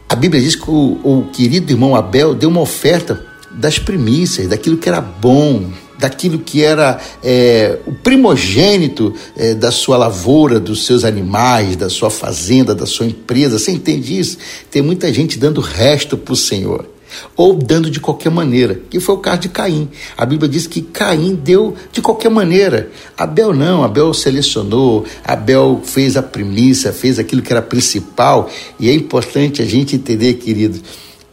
A 0.09 0.15
Bíblia 0.15 0.41
diz 0.41 0.55
que 0.55 0.71
o, 0.71 1.01
o 1.03 1.27
querido 1.33 1.73
irmão 1.73 1.97
Abel 1.97 2.33
deu 2.33 2.49
uma 2.49 2.61
oferta 2.61 3.27
das 3.51 3.77
primícias, 3.77 4.47
daquilo 4.47 4.77
que 4.77 4.89
era 4.89 5.01
bom, 5.01 5.69
daquilo 6.01 6.39
que 6.39 6.65
era 6.65 6.99
é, 7.23 7.79
o 7.87 7.93
primogênito 7.93 9.15
é, 9.37 9.55
da 9.55 9.71
sua 9.71 9.97
lavoura, 9.97 10.59
dos 10.59 10.87
seus 10.87 11.05
animais, 11.05 11.77
da 11.77 11.91
sua 11.91 12.11
fazenda, 12.11 12.75
da 12.75 12.87
sua 12.87 13.07
empresa. 13.07 13.59
Você 13.59 13.71
entende 13.71 14.19
isso? 14.19 14.39
Tem 14.71 14.81
muita 14.81 15.13
gente 15.13 15.39
dando 15.39 15.61
resto 15.61 16.17
para 16.17 16.33
o 16.33 16.37
Senhor 16.37 16.89
ou 17.37 17.55
dando 17.55 17.91
de 17.91 17.99
qualquer 18.01 18.31
maneira, 18.31 18.81
que 18.89 19.01
foi 19.01 19.17
o 19.17 19.19
caso 19.19 19.41
de 19.41 19.49
Caim. 19.49 19.89
A 20.17 20.25
Bíblia 20.25 20.49
diz 20.49 20.67
que 20.67 20.81
Caim 20.81 21.35
deu 21.35 21.75
de 21.93 22.01
qualquer 22.01 22.31
maneira. 22.31 22.91
Abel 23.17 23.53
não, 23.53 23.83
Abel 23.83 24.15
selecionou, 24.15 25.05
Abel 25.25 25.81
fez 25.85 26.17
a 26.17 26.23
primícia, 26.23 26.93
fez 26.93 27.19
aquilo 27.19 27.43
que 27.43 27.53
era 27.53 27.61
principal, 27.61 28.49
e 28.79 28.89
é 28.89 28.95
importante 28.95 29.61
a 29.61 29.65
gente 29.65 29.97
entender, 29.97 30.35
querido, 30.35 30.81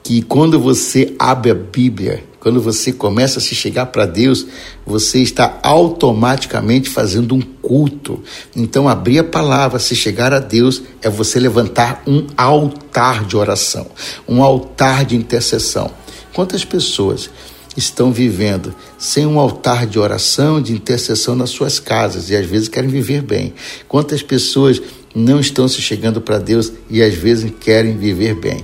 que 0.03 0.21
quando 0.21 0.59
você 0.59 1.13
abre 1.19 1.51
a 1.51 1.55
Bíblia, 1.55 2.23
quando 2.39 2.61
você 2.61 2.91
começa 2.93 3.39
a 3.39 3.41
se 3.41 3.55
chegar 3.55 3.87
para 3.87 4.05
Deus, 4.05 4.45
você 4.85 5.21
está 5.21 5.59
automaticamente 5.63 6.89
fazendo 6.89 7.35
um 7.35 7.41
culto. 7.41 8.23
Então, 8.55 8.87
abrir 8.87 9.19
a 9.19 9.23
palavra, 9.23 9.79
se 9.79 9.95
chegar 9.95 10.33
a 10.33 10.39
Deus, 10.39 10.81
é 11.01 11.09
você 11.09 11.39
levantar 11.39 12.03
um 12.05 12.27
altar 12.37 13.25
de 13.25 13.35
oração, 13.35 13.87
um 14.27 14.43
altar 14.43 15.03
de 15.03 15.15
intercessão. 15.15 15.91
Quantas 16.33 16.63
pessoas 16.63 17.29
estão 17.75 18.11
vivendo 18.11 18.73
sem 18.97 19.25
um 19.25 19.39
altar 19.39 19.85
de 19.85 19.99
oração, 19.99 20.61
de 20.61 20.73
intercessão 20.73 21.35
nas 21.35 21.49
suas 21.49 21.79
casas 21.79 22.29
e 22.29 22.35
às 22.35 22.45
vezes 22.45 22.67
querem 22.67 22.89
viver 22.89 23.21
bem? 23.21 23.53
Quantas 23.87 24.21
pessoas 24.21 24.81
não 25.15 25.39
estão 25.39 25.67
se 25.67 25.81
chegando 25.81 26.21
para 26.21 26.37
Deus 26.37 26.71
e 26.89 27.01
às 27.01 27.15
vezes 27.15 27.51
querem 27.59 27.97
viver 27.97 28.35
bem? 28.35 28.63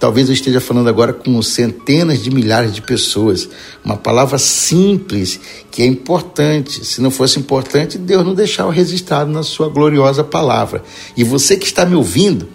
Talvez 0.00 0.28
eu 0.28 0.32
esteja 0.32 0.62
falando 0.62 0.88
agora 0.88 1.12
com 1.12 1.42
centenas 1.42 2.22
de 2.22 2.30
milhares 2.30 2.74
de 2.74 2.80
pessoas. 2.80 3.46
Uma 3.84 3.98
palavra 3.98 4.38
simples 4.38 5.38
que 5.70 5.82
é 5.82 5.86
importante. 5.86 6.86
Se 6.86 7.02
não 7.02 7.10
fosse 7.10 7.38
importante, 7.38 7.98
Deus 7.98 8.24
não 8.24 8.34
deixava 8.34 8.72
registrado 8.72 9.30
na 9.30 9.42
sua 9.42 9.68
gloriosa 9.68 10.24
palavra. 10.24 10.82
E 11.14 11.22
você 11.22 11.54
que 11.54 11.66
está 11.66 11.84
me 11.84 11.94
ouvindo, 11.94 12.48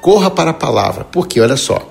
corra 0.00 0.28
para 0.28 0.50
a 0.50 0.54
palavra, 0.54 1.04
porque 1.04 1.40
olha 1.40 1.56
só. 1.56 1.88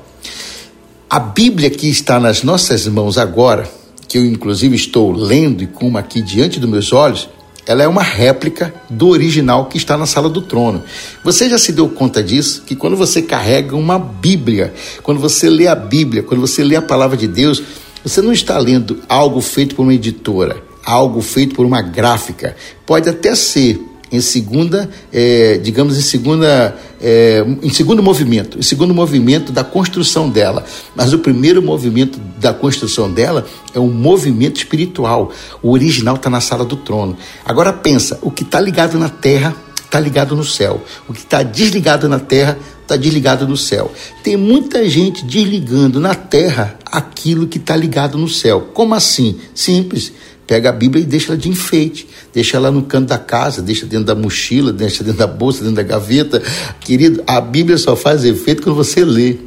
A 1.09 1.19
Bíblia 1.19 1.69
que 1.69 1.87
está 1.87 2.19
nas 2.19 2.43
nossas 2.43 2.85
mãos 2.85 3.17
agora, 3.17 3.71
que 4.09 4.17
eu 4.17 4.25
inclusive 4.25 4.75
estou 4.75 5.13
lendo 5.13 5.63
e 5.63 5.67
com 5.67 5.87
uma 5.87 6.01
aqui 6.01 6.21
diante 6.21 6.59
dos 6.59 6.69
meus 6.69 6.91
olhos, 6.91 7.29
ela 7.71 7.83
é 7.83 7.87
uma 7.87 8.03
réplica 8.03 8.73
do 8.89 9.07
original 9.07 9.65
que 9.67 9.77
está 9.77 9.97
na 9.97 10.05
sala 10.05 10.29
do 10.29 10.41
trono. 10.41 10.83
Você 11.23 11.49
já 11.49 11.57
se 11.57 11.71
deu 11.71 11.87
conta 11.87 12.21
disso? 12.21 12.63
Que 12.65 12.75
quando 12.75 12.97
você 12.97 13.21
carrega 13.21 13.77
uma 13.77 13.97
Bíblia, 13.97 14.73
quando 15.01 15.21
você 15.21 15.49
lê 15.49 15.67
a 15.67 15.75
Bíblia, 15.75 16.21
quando 16.21 16.41
você 16.41 16.63
lê 16.63 16.75
a 16.75 16.81
palavra 16.81 17.15
de 17.15 17.27
Deus, 17.27 17.63
você 18.03 18.21
não 18.21 18.33
está 18.33 18.57
lendo 18.57 18.99
algo 19.07 19.39
feito 19.39 19.73
por 19.73 19.83
uma 19.83 19.93
editora, 19.93 20.61
algo 20.83 21.21
feito 21.21 21.55
por 21.55 21.65
uma 21.65 21.81
gráfica. 21.81 22.57
Pode 22.85 23.07
até 23.07 23.33
ser 23.35 23.79
em 24.11 24.19
segunda, 24.19 24.89
é, 25.11 25.57
digamos, 25.57 25.97
em 25.97 26.01
segunda, 26.01 26.75
é, 26.99 27.45
em 27.63 27.69
segundo 27.69 28.03
movimento, 28.03 28.59
em 28.59 28.61
segundo 28.61 28.93
movimento 28.93 29.51
da 29.51 29.63
construção 29.63 30.29
dela. 30.29 30.65
Mas 30.95 31.13
o 31.13 31.19
primeiro 31.19 31.61
movimento 31.61 32.19
da 32.37 32.53
construção 32.53 33.11
dela 33.11 33.45
é 33.73 33.79
um 33.79 33.89
movimento 33.89 34.57
espiritual. 34.57 35.31
O 35.63 35.71
original 35.71 36.15
está 36.15 36.29
na 36.29 36.41
sala 36.41 36.65
do 36.65 36.75
trono. 36.75 37.17
Agora 37.45 37.71
pensa, 37.71 38.19
o 38.21 38.29
que 38.29 38.43
está 38.43 38.59
ligado 38.59 38.99
na 38.99 39.07
terra 39.07 39.55
está 39.85 39.99
ligado 39.99 40.35
no 40.35 40.43
céu. 40.43 40.81
O 41.07 41.13
que 41.13 41.19
está 41.19 41.43
desligado 41.43 42.09
na 42.09 42.19
terra 42.19 42.57
está 42.81 42.97
desligado 42.97 43.47
no 43.47 43.55
céu. 43.55 43.91
Tem 44.23 44.35
muita 44.35 44.89
gente 44.89 45.23
desligando 45.23 45.99
na 45.99 46.15
terra 46.15 46.77
aquilo 46.85 47.47
que 47.47 47.57
está 47.57 47.75
ligado 47.75 48.17
no 48.17 48.27
céu. 48.27 48.69
Como 48.73 48.93
assim? 48.93 49.39
Simples 49.53 50.11
pega 50.51 50.67
a 50.67 50.73
Bíblia 50.73 51.01
e 51.01 51.05
deixa 51.05 51.31
ela 51.31 51.37
de 51.37 51.47
enfeite, 51.47 52.05
deixa 52.33 52.57
ela 52.57 52.69
no 52.69 52.81
canto 52.81 53.07
da 53.07 53.17
casa, 53.17 53.61
deixa 53.61 53.85
dentro 53.85 54.07
da 54.07 54.13
mochila, 54.13 54.73
deixa 54.73 55.01
dentro 55.01 55.19
da 55.19 55.25
bolsa, 55.25 55.59
dentro 55.59 55.77
da 55.77 55.81
gaveta. 55.81 56.43
Querido, 56.81 57.23
a 57.25 57.39
Bíblia 57.39 57.77
só 57.77 57.95
faz 57.95 58.25
efeito 58.25 58.61
quando 58.61 58.75
você 58.75 59.05
lê. 59.05 59.37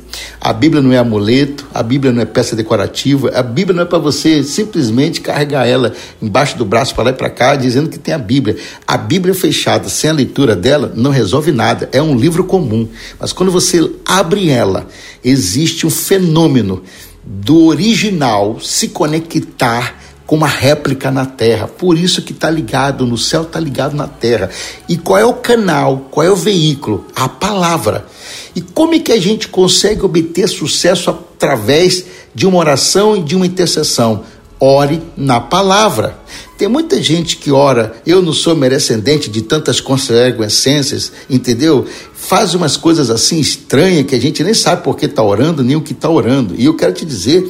A 0.40 0.50
Bíblia 0.50 0.80
não 0.80 0.94
é 0.94 0.96
amuleto, 0.96 1.66
a 1.74 1.82
Bíblia 1.82 2.10
não 2.10 2.22
é 2.22 2.24
peça 2.24 2.56
decorativa, 2.56 3.28
a 3.34 3.42
Bíblia 3.42 3.76
não 3.76 3.82
é 3.82 3.84
para 3.84 3.98
você 3.98 4.42
simplesmente 4.42 5.20
carregar 5.20 5.66
ela 5.66 5.92
embaixo 6.22 6.56
do 6.56 6.64
braço 6.64 6.94
para 6.94 7.04
lá 7.04 7.10
e 7.10 7.12
para 7.14 7.28
cá, 7.28 7.54
dizendo 7.54 7.90
que 7.90 7.98
tem 7.98 8.14
a 8.14 8.18
Bíblia. 8.18 8.56
A 8.86 8.96
Bíblia 8.96 9.34
fechada, 9.34 9.90
sem 9.90 10.08
a 10.08 10.14
leitura 10.14 10.56
dela, 10.56 10.90
não 10.96 11.10
resolve 11.10 11.52
nada, 11.52 11.86
é 11.92 12.00
um 12.00 12.16
livro 12.16 12.44
comum. 12.44 12.88
Mas 13.20 13.30
quando 13.30 13.52
você 13.52 13.90
abre 14.06 14.48
ela, 14.48 14.88
existe 15.22 15.86
um 15.86 15.90
fenômeno 15.90 16.82
do 17.22 17.66
original 17.66 18.58
se 18.58 18.88
conectar 18.88 20.02
com 20.26 20.36
uma 20.36 20.48
réplica 20.48 21.10
na 21.10 21.26
terra. 21.26 21.68
Por 21.68 21.98
isso 21.98 22.22
que 22.22 22.32
está 22.32 22.50
ligado 22.50 23.06
no 23.06 23.18
céu, 23.18 23.42
está 23.42 23.60
ligado 23.60 23.94
na 23.94 24.06
terra. 24.06 24.50
E 24.88 24.96
qual 24.96 25.18
é 25.18 25.24
o 25.24 25.34
canal, 25.34 26.08
qual 26.10 26.26
é 26.26 26.30
o 26.30 26.36
veículo? 26.36 27.04
A 27.14 27.28
palavra. 27.28 28.06
E 28.54 28.60
como 28.60 28.94
é 28.94 28.98
que 28.98 29.12
a 29.12 29.20
gente 29.20 29.48
consegue 29.48 30.02
obter 30.02 30.48
sucesso 30.48 31.10
através 31.10 32.04
de 32.34 32.46
uma 32.46 32.58
oração 32.58 33.16
e 33.16 33.22
de 33.22 33.36
uma 33.36 33.46
intercessão? 33.46 34.22
Ore 34.58 35.02
na 35.16 35.40
palavra. 35.40 36.16
Tem 36.56 36.68
muita 36.68 37.02
gente 37.02 37.36
que 37.36 37.50
ora, 37.50 37.94
eu 38.06 38.22
não 38.22 38.32
sou 38.32 38.54
merecendente 38.54 39.28
de 39.28 39.42
tantas 39.42 39.80
consequências, 39.80 41.12
entendeu? 41.28 41.84
Faz 42.14 42.54
umas 42.54 42.76
coisas 42.76 43.10
assim 43.10 43.40
estranhas 43.40 44.06
que 44.06 44.14
a 44.14 44.20
gente 44.20 44.42
nem 44.42 44.54
sabe 44.54 44.82
por 44.82 44.96
que 44.96 45.06
está 45.06 45.22
orando, 45.22 45.62
nem 45.62 45.76
o 45.76 45.82
que 45.82 45.92
está 45.92 46.08
orando. 46.08 46.54
E 46.56 46.64
eu 46.64 46.74
quero 46.74 46.92
te 46.92 47.04
dizer 47.04 47.44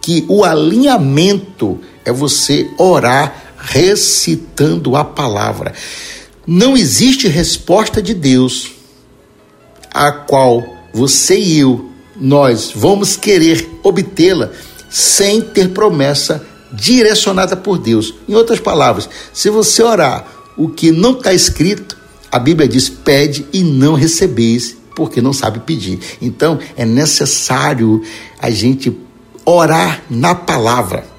que 0.00 0.24
o 0.26 0.42
alinhamento 0.42 1.78
é 2.06 2.12
você 2.12 2.70
orar 2.78 3.56
recitando 3.58 4.94
a 4.94 5.04
palavra. 5.04 5.74
Não 6.46 6.76
existe 6.76 7.26
resposta 7.26 8.00
de 8.00 8.14
Deus 8.14 8.70
a 9.92 10.12
qual 10.12 10.64
você 10.94 11.36
e 11.36 11.58
eu, 11.58 11.90
nós 12.18 12.70
vamos 12.74 13.16
querer 13.16 13.68
obtê-la 13.82 14.50
sem 14.88 15.40
ter 15.40 15.70
promessa 15.70 16.46
direcionada 16.72 17.56
por 17.56 17.76
Deus. 17.76 18.14
Em 18.28 18.34
outras 18.34 18.60
palavras, 18.60 19.08
se 19.32 19.50
você 19.50 19.82
orar 19.82 20.26
o 20.56 20.68
que 20.68 20.92
não 20.92 21.12
está 21.12 21.34
escrito, 21.34 21.98
a 22.30 22.38
Bíblia 22.38 22.68
diz: 22.68 22.88
pede 22.88 23.44
e 23.52 23.64
não 23.64 23.94
recebeis, 23.94 24.76
porque 24.94 25.20
não 25.20 25.32
sabe 25.32 25.58
pedir. 25.60 25.98
Então 26.22 26.58
é 26.76 26.84
necessário 26.84 28.02
a 28.38 28.48
gente 28.48 28.96
orar 29.44 30.02
na 30.08 30.34
palavra 30.34 31.15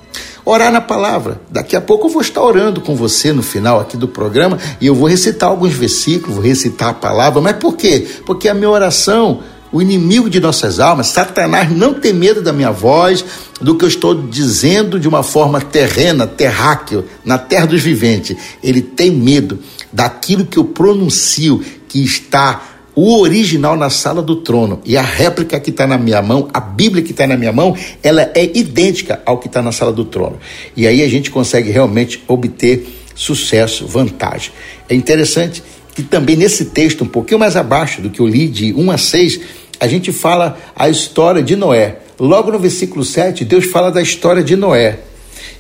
orar 0.48 0.72
na 0.72 0.80
palavra. 0.80 1.42
Daqui 1.52 1.76
a 1.76 1.82
pouco 1.82 2.08
eu 2.08 2.12
vou 2.12 2.22
estar 2.22 2.42
orando 2.42 2.80
com 2.80 2.96
você 2.96 3.34
no 3.34 3.44
final 3.44 3.82
aqui 3.82 3.98
do 3.98 4.08
programa 4.08 4.58
e 4.80 4.88
eu 4.88 4.96
vou 4.96 5.08
recitar 5.08 5.50
alguns 5.50 5.74
versículos, 5.74 6.36
vou 6.36 6.44
recitar 6.44 6.90
a 6.90 6.94
palavra. 6.94 7.42
Mas 7.42 7.58
por 7.58 7.76
quê? 7.76 8.08
Porque 8.26 8.48
a 8.48 8.54
minha 8.54 8.70
oração, 8.70 9.42
o 9.74 9.82
inimigo 9.82 10.30
de 10.30 10.40
nossas 10.40 10.80
almas, 10.80 11.08
Satanás, 11.08 11.70
não 11.70 11.94
tem 11.94 12.14
medo 12.14 12.42
da 12.42 12.54
minha 12.54 12.72
voz, 12.72 13.26
do 13.60 13.76
que 13.76 13.84
eu 13.84 13.90
estou 13.90 14.16
dizendo 14.16 14.98
de 14.98 15.08
uma 15.08 15.22
forma 15.22 15.60
terrena, 15.60 16.26
terráqueo, 16.26 17.04
na 17.26 17.38
terra 17.38 17.66
dos 17.66 17.82
viventes. 17.82 18.38
Ele 18.64 18.82
tem 18.82 19.12
medo 19.12 19.60
daquilo 19.92 20.46
que 20.46 20.58
eu 20.58 20.64
pronuncio, 20.64 21.62
que 21.90 22.04
está 22.04 22.67
o 22.98 23.20
original 23.20 23.78
na 23.78 23.92
sala 23.92 24.24
do 24.24 24.38
trono 24.38 24.82
e 24.84 24.98
a 24.98 25.04
réplica 25.04 25.60
que 25.60 25.70
está 25.70 25.86
na 25.86 26.00
minha 26.00 26.20
mão, 26.20 26.48
a 26.52 26.60
Bíblia 26.60 27.04
que 27.04 27.12
está 27.12 27.28
na 27.28 27.38
minha 27.38 27.52
mão, 27.52 27.78
ela 28.02 28.32
é 28.34 28.44
idêntica 28.58 29.22
ao 29.24 29.38
que 29.38 29.46
está 29.46 29.62
na 29.62 29.72
sala 29.72 29.94
do 29.94 30.04
trono. 30.04 30.40
E 30.76 30.88
aí 30.88 31.04
a 31.04 31.08
gente 31.08 31.30
consegue 31.30 31.70
realmente 31.70 32.24
obter 32.28 32.88
sucesso, 33.14 33.86
vantagem. 33.86 34.52
É 34.90 34.96
interessante 34.96 35.62
que 35.94 36.02
também 36.02 36.36
nesse 36.36 36.66
texto, 36.66 37.04
um 37.04 37.08
pouquinho 37.08 37.40
mais 37.40 37.56
abaixo 37.56 38.02
do 38.02 38.10
que 38.10 38.20
eu 38.20 38.26
li, 38.26 38.48
de 38.48 38.74
1 38.74 38.90
a 38.90 38.98
6, 38.98 39.42
a 39.80 39.88
gente 39.88 40.12
fala 40.12 40.58
a 40.76 40.90
história 40.90 41.44
de 41.44 41.56
Noé. 41.56 41.98
Logo 42.20 42.52
no 42.52 42.58
versículo 42.58 43.06
7, 43.06 43.46
Deus 43.46 43.66
fala 43.66 43.92
da 43.92 44.02
história 44.02 44.44
de 44.44 44.56
Noé. 44.56 45.02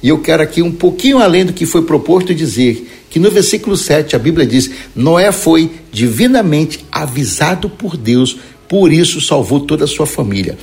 E 0.01 0.09
eu 0.09 0.17
quero 0.17 0.41
aqui, 0.41 0.63
um 0.63 0.71
pouquinho 0.71 1.19
além 1.19 1.45
do 1.45 1.53
que 1.53 1.67
foi 1.67 1.83
proposto, 1.83 2.33
dizer 2.33 2.96
que 3.09 3.19
no 3.19 3.31
versículo 3.31 3.77
7 3.77 4.15
a 4.15 4.19
Bíblia 4.19 4.45
diz: 4.45 4.69
Noé 4.95 5.31
foi 5.31 5.71
divinamente 5.91 6.85
avisado 6.91 7.69
por 7.69 7.95
Deus, 7.95 8.37
por 8.67 8.91
isso 8.91 9.21
salvou 9.21 9.61
toda 9.61 9.85
a 9.85 9.87
sua 9.87 10.05
família. 10.05 10.57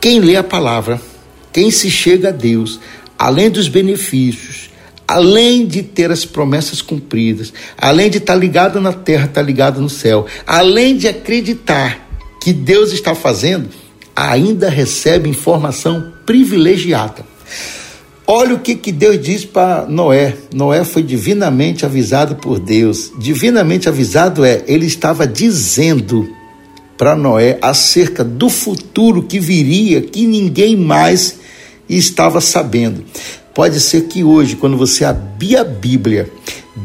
Quem 0.00 0.20
lê 0.20 0.36
a 0.36 0.42
palavra, 0.42 1.00
quem 1.52 1.70
se 1.70 1.90
chega 1.90 2.28
a 2.28 2.32
Deus, 2.32 2.80
além 3.18 3.50
dos 3.50 3.68
benefícios, 3.68 4.70
além 5.06 5.66
de 5.66 5.82
ter 5.82 6.10
as 6.10 6.24
promessas 6.24 6.80
cumpridas, 6.80 7.52
além 7.76 8.08
de 8.08 8.18
estar 8.18 8.34
ligado 8.34 8.80
na 8.80 8.92
terra, 8.92 9.26
estar 9.26 9.42
ligado 9.42 9.80
no 9.80 9.90
céu, 9.90 10.26
além 10.46 10.96
de 10.96 11.08
acreditar 11.08 12.08
que 12.40 12.52
Deus 12.52 12.92
está 12.92 13.14
fazendo, 13.14 13.68
ainda 14.14 14.70
recebe 14.70 15.28
informação 15.28 16.12
privilegiada. 16.24 17.29
Olha 18.32 18.54
o 18.54 18.60
que, 18.60 18.76
que 18.76 18.92
Deus 18.92 19.20
diz 19.20 19.44
para 19.44 19.86
Noé. 19.86 20.36
Noé 20.54 20.84
foi 20.84 21.02
divinamente 21.02 21.84
avisado 21.84 22.36
por 22.36 22.60
Deus. 22.60 23.10
Divinamente 23.18 23.88
avisado 23.88 24.44
é, 24.44 24.62
ele 24.68 24.86
estava 24.86 25.26
dizendo 25.26 26.30
para 26.96 27.16
Noé 27.16 27.58
acerca 27.60 28.22
do 28.22 28.48
futuro 28.48 29.24
que 29.24 29.40
viria, 29.40 30.00
que 30.00 30.28
ninguém 30.28 30.76
mais 30.76 31.40
estava 31.88 32.40
sabendo. 32.40 33.04
Pode 33.52 33.80
ser 33.80 34.02
que 34.02 34.22
hoje, 34.22 34.54
quando 34.54 34.76
você 34.76 35.04
abrir 35.04 35.56
a 35.56 35.64
Bíblia, 35.64 36.30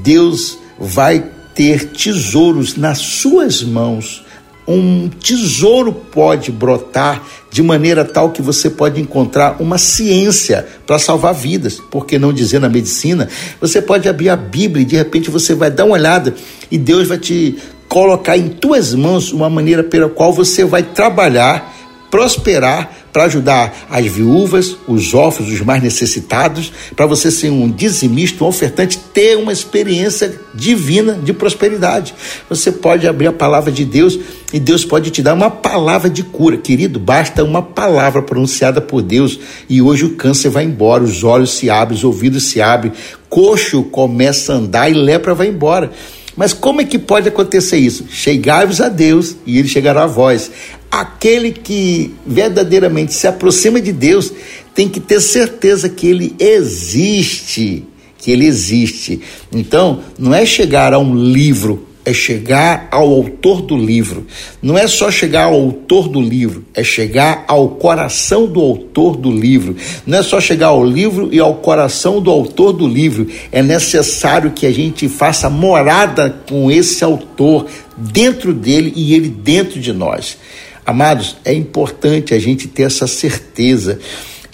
Deus 0.01 0.57
vai 0.79 1.23
ter 1.53 1.91
tesouros 1.91 2.75
nas 2.75 2.97
suas 2.97 3.61
mãos. 3.61 4.25
Um 4.67 5.09
tesouro 5.09 5.93
pode 5.93 6.51
brotar 6.51 7.21
de 7.55 7.63
maneira 7.63 8.03
tal 8.03 8.31
que 8.31 8.41
você 8.41 8.69
pode 8.69 9.00
encontrar 9.00 9.62
uma 9.62 9.77
ciência 9.77 10.67
para 10.85 11.00
salvar 11.00 11.33
vidas, 11.33 11.81
porque 11.89 12.19
não 12.19 12.33
dizer 12.33 12.59
na 12.59 12.67
medicina, 12.67 13.29
você 13.62 13.81
pode 13.81 14.09
abrir 14.09 14.27
a 14.27 14.35
Bíblia 14.35 14.81
e 14.81 14.85
de 14.85 14.97
repente 14.97 15.31
você 15.31 15.55
vai 15.55 15.71
dar 15.71 15.85
uma 15.85 15.93
olhada 15.93 16.35
e 16.69 16.77
Deus 16.77 17.07
vai 17.07 17.17
te 17.17 17.55
colocar 17.88 18.35
em 18.35 18.50
tuas 18.50 18.93
mãos 18.93 19.31
uma 19.31 19.50
maneira 19.50 19.85
pela 19.85 20.09
qual 20.09 20.33
você 20.33 20.65
vai 20.65 20.83
trabalhar, 20.83 21.74
prosperar 22.12 22.91
para 23.15 23.24
ajudar 23.24 23.88
as 23.89 24.05
viúvas, 24.07 24.75
os 24.86 25.13
órfãos, 25.13 25.50
os 25.50 25.62
mais 25.62 25.81
necessitados, 25.81 26.74
para 26.98 27.05
você 27.05 27.31
ser 27.31 27.50
um 27.50 27.72
dizimista, 27.72 28.43
um 28.43 28.48
ofertante, 28.48 29.00
ter 29.13 29.38
uma 29.38 29.53
experiência 29.53 30.38
divina 30.53 31.13
de 31.13 31.31
prosperidade. 31.31 32.13
Você 32.50 32.74
pode 32.74 33.07
abrir 33.07 33.27
a 33.27 33.31
palavra 33.31 33.72
de 33.72 33.86
Deus 33.86 34.19
e 34.51 34.60
Deus 34.60 34.84
pode 34.84 35.12
te 35.12 35.22
dar 35.22 35.34
uma 35.34 35.50
palavra 35.50 36.10
de 36.10 36.24
cura. 36.24 36.57
Querido, 36.57 37.00
basta 37.00 37.41
uma 37.41 37.62
palavra 37.62 38.22
pronunciada 38.22 38.81
por 38.81 39.01
Deus 39.01 39.39
e 39.69 39.81
hoje 39.81 40.03
o 40.03 40.15
câncer 40.15 40.50
vai 40.50 40.65
embora, 40.65 41.01
os 41.01 41.24
olhos 41.24 41.53
se 41.53 41.69
abrem, 41.69 41.98
os 41.98 42.03
ouvidos 42.03 42.43
se 42.43 42.62
abrem, 42.62 42.91
coxo 43.29 43.81
começa 43.84 44.51
a 44.51 44.57
andar 44.57 44.91
e 44.91 44.93
lepra 44.93 45.34
vai 45.34 45.48
embora. 45.48 45.89
Mas 46.36 46.54
como 46.54 46.82
é 46.82 46.86
que 46.86 47.00
pode 47.00 47.30
acontecer 47.30 47.77
isso? 47.77 48.06
Chegai-vos 48.10 48.82
a 48.82 48.89
Deus 48.89 49.36
e 49.46 49.58
ele 49.58 49.68
chegará 49.68 50.04
a 50.04 50.08
vós 50.08 50.51
aquele 50.92 51.51
que 51.51 52.13
verdadeiramente 52.25 53.13
se 53.13 53.27
aproxima 53.27 53.82
de 53.82 53.92
Deus 53.92 54.32
tem 54.74 54.88
que 54.88 55.00
ter 55.00 55.20
certeza 55.20 55.89
que 55.89 56.08
ele 56.08 56.36
existe, 56.39 57.84
que 58.18 58.32
ele 58.32 58.46
existe. 58.46 59.22
Então, 59.51 60.01
não 60.18 60.34
é 60.34 60.46
chegar 60.46 60.94
a 60.94 61.00
um 61.00 61.15
livro, 61.15 61.86
é 62.05 62.13
chegar 62.13 62.88
ao 62.91 63.12
autor 63.12 63.63
do 63.63 63.75
livro. 63.75 64.27
Não 64.62 64.77
é 64.77 64.88
só 64.88 65.09
chegar 65.09 65.45
ao 65.45 65.55
autor 65.55 66.07
do 66.07 66.21
livro, 66.21 66.63
é 66.74 66.83
chegar 66.83 67.43
ao 67.47 67.69
coração 67.69 68.45
do 68.45 68.62
autor 68.62 69.17
do 69.17 69.31
livro. 69.31 69.75
Não 70.05 70.19
é 70.19 70.24
só 70.24 70.39
chegar 70.39 70.67
ao 70.67 70.85
livro 70.85 71.29
e 71.31 71.39
ao 71.39 71.55
coração 71.55 72.21
do 72.21 72.29
autor 72.29 72.71
do 72.74 72.88
livro. 72.88 73.27
É 73.51 73.63
necessário 73.63 74.51
que 74.51 74.67
a 74.67 74.71
gente 74.71 75.09
faça 75.09 75.50
morada 75.50 76.29
com 76.47 76.69
esse 76.69 77.03
autor 77.03 77.65
dentro 77.97 78.53
dele 78.53 78.93
e 78.95 79.15
ele 79.15 79.29
dentro 79.29 79.79
de 79.79 79.91
nós. 79.91 80.38
Amados, 80.85 81.35
é 81.43 81.51
importante 81.51 82.35
a 82.35 82.39
gente 82.39 82.67
ter 82.67 82.83
essa 82.83 83.07
certeza. 83.07 84.00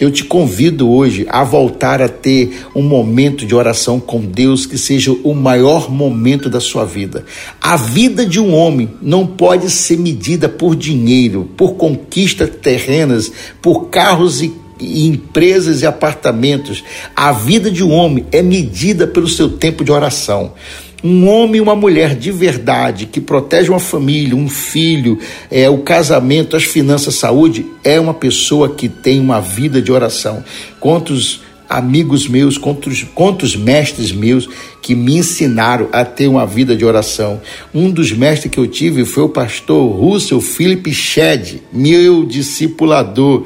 Eu 0.02 0.10
te 0.10 0.24
convido 0.24 0.90
hoje 0.90 1.24
a 1.28 1.44
voltar 1.44 2.02
a 2.02 2.08
ter 2.08 2.66
um 2.74 2.82
momento 2.82 3.46
de 3.46 3.54
oração 3.54 4.00
com 4.00 4.20
Deus 4.20 4.66
que 4.66 4.76
seja 4.76 5.12
o 5.12 5.32
maior 5.32 5.88
momento 5.88 6.50
da 6.50 6.58
sua 6.58 6.84
vida. 6.84 7.24
A 7.60 7.76
vida 7.76 8.26
de 8.26 8.40
um 8.40 8.52
homem 8.52 8.90
não 9.00 9.24
pode 9.24 9.70
ser 9.70 9.96
medida 9.96 10.48
por 10.48 10.74
dinheiro, 10.74 11.48
por 11.56 11.74
conquistas 11.74 12.50
terrenas, 12.60 13.30
por 13.62 13.90
carros 13.90 14.42
e 14.42 14.52
e 14.80 15.06
empresas 15.06 15.82
e 15.82 15.86
apartamentos. 15.86 16.82
A 17.14 17.30
vida 17.30 17.70
de 17.70 17.84
um 17.84 17.92
homem 17.92 18.26
é 18.32 18.42
medida 18.42 19.06
pelo 19.06 19.28
seu 19.28 19.50
tempo 19.50 19.84
de 19.84 19.92
oração 19.92 20.54
um 21.02 21.28
homem 21.28 21.56
e 21.56 21.60
uma 21.60 21.74
mulher 21.74 22.14
de 22.14 22.30
verdade 22.30 23.06
que 23.06 23.20
protege 23.20 23.70
uma 23.70 23.80
família, 23.80 24.36
um 24.36 24.48
filho, 24.48 25.18
é, 25.50 25.68
o 25.68 25.78
casamento, 25.78 26.56
as 26.56 26.64
finanças, 26.64 27.16
saúde, 27.16 27.66
é 27.82 27.98
uma 27.98 28.14
pessoa 28.14 28.74
que 28.74 28.88
tem 28.88 29.18
uma 29.18 29.40
vida 29.40 29.82
de 29.82 29.90
oração. 29.90 30.44
Quantos 30.78 31.40
amigos 31.68 32.28
meus, 32.28 32.58
quantos, 32.58 33.02
quantos 33.14 33.56
mestres 33.56 34.12
meus 34.12 34.48
que 34.82 34.94
me 34.94 35.16
ensinaram 35.16 35.88
a 35.90 36.04
ter 36.04 36.28
uma 36.28 36.46
vida 36.46 36.76
de 36.76 36.84
oração. 36.84 37.40
Um 37.74 37.90
dos 37.90 38.12
mestres 38.12 38.52
que 38.52 38.58
eu 38.58 38.66
tive 38.66 39.06
foi 39.06 39.22
o 39.22 39.28
pastor 39.28 39.90
Russell 39.90 40.40
Philip 40.40 40.92
Shedd, 40.92 41.62
meu 41.72 42.26
discipulador. 42.26 43.44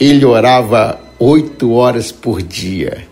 Ele 0.00 0.24
orava 0.24 1.00
oito 1.18 1.72
horas 1.72 2.10
por 2.10 2.42
dia 2.42 3.09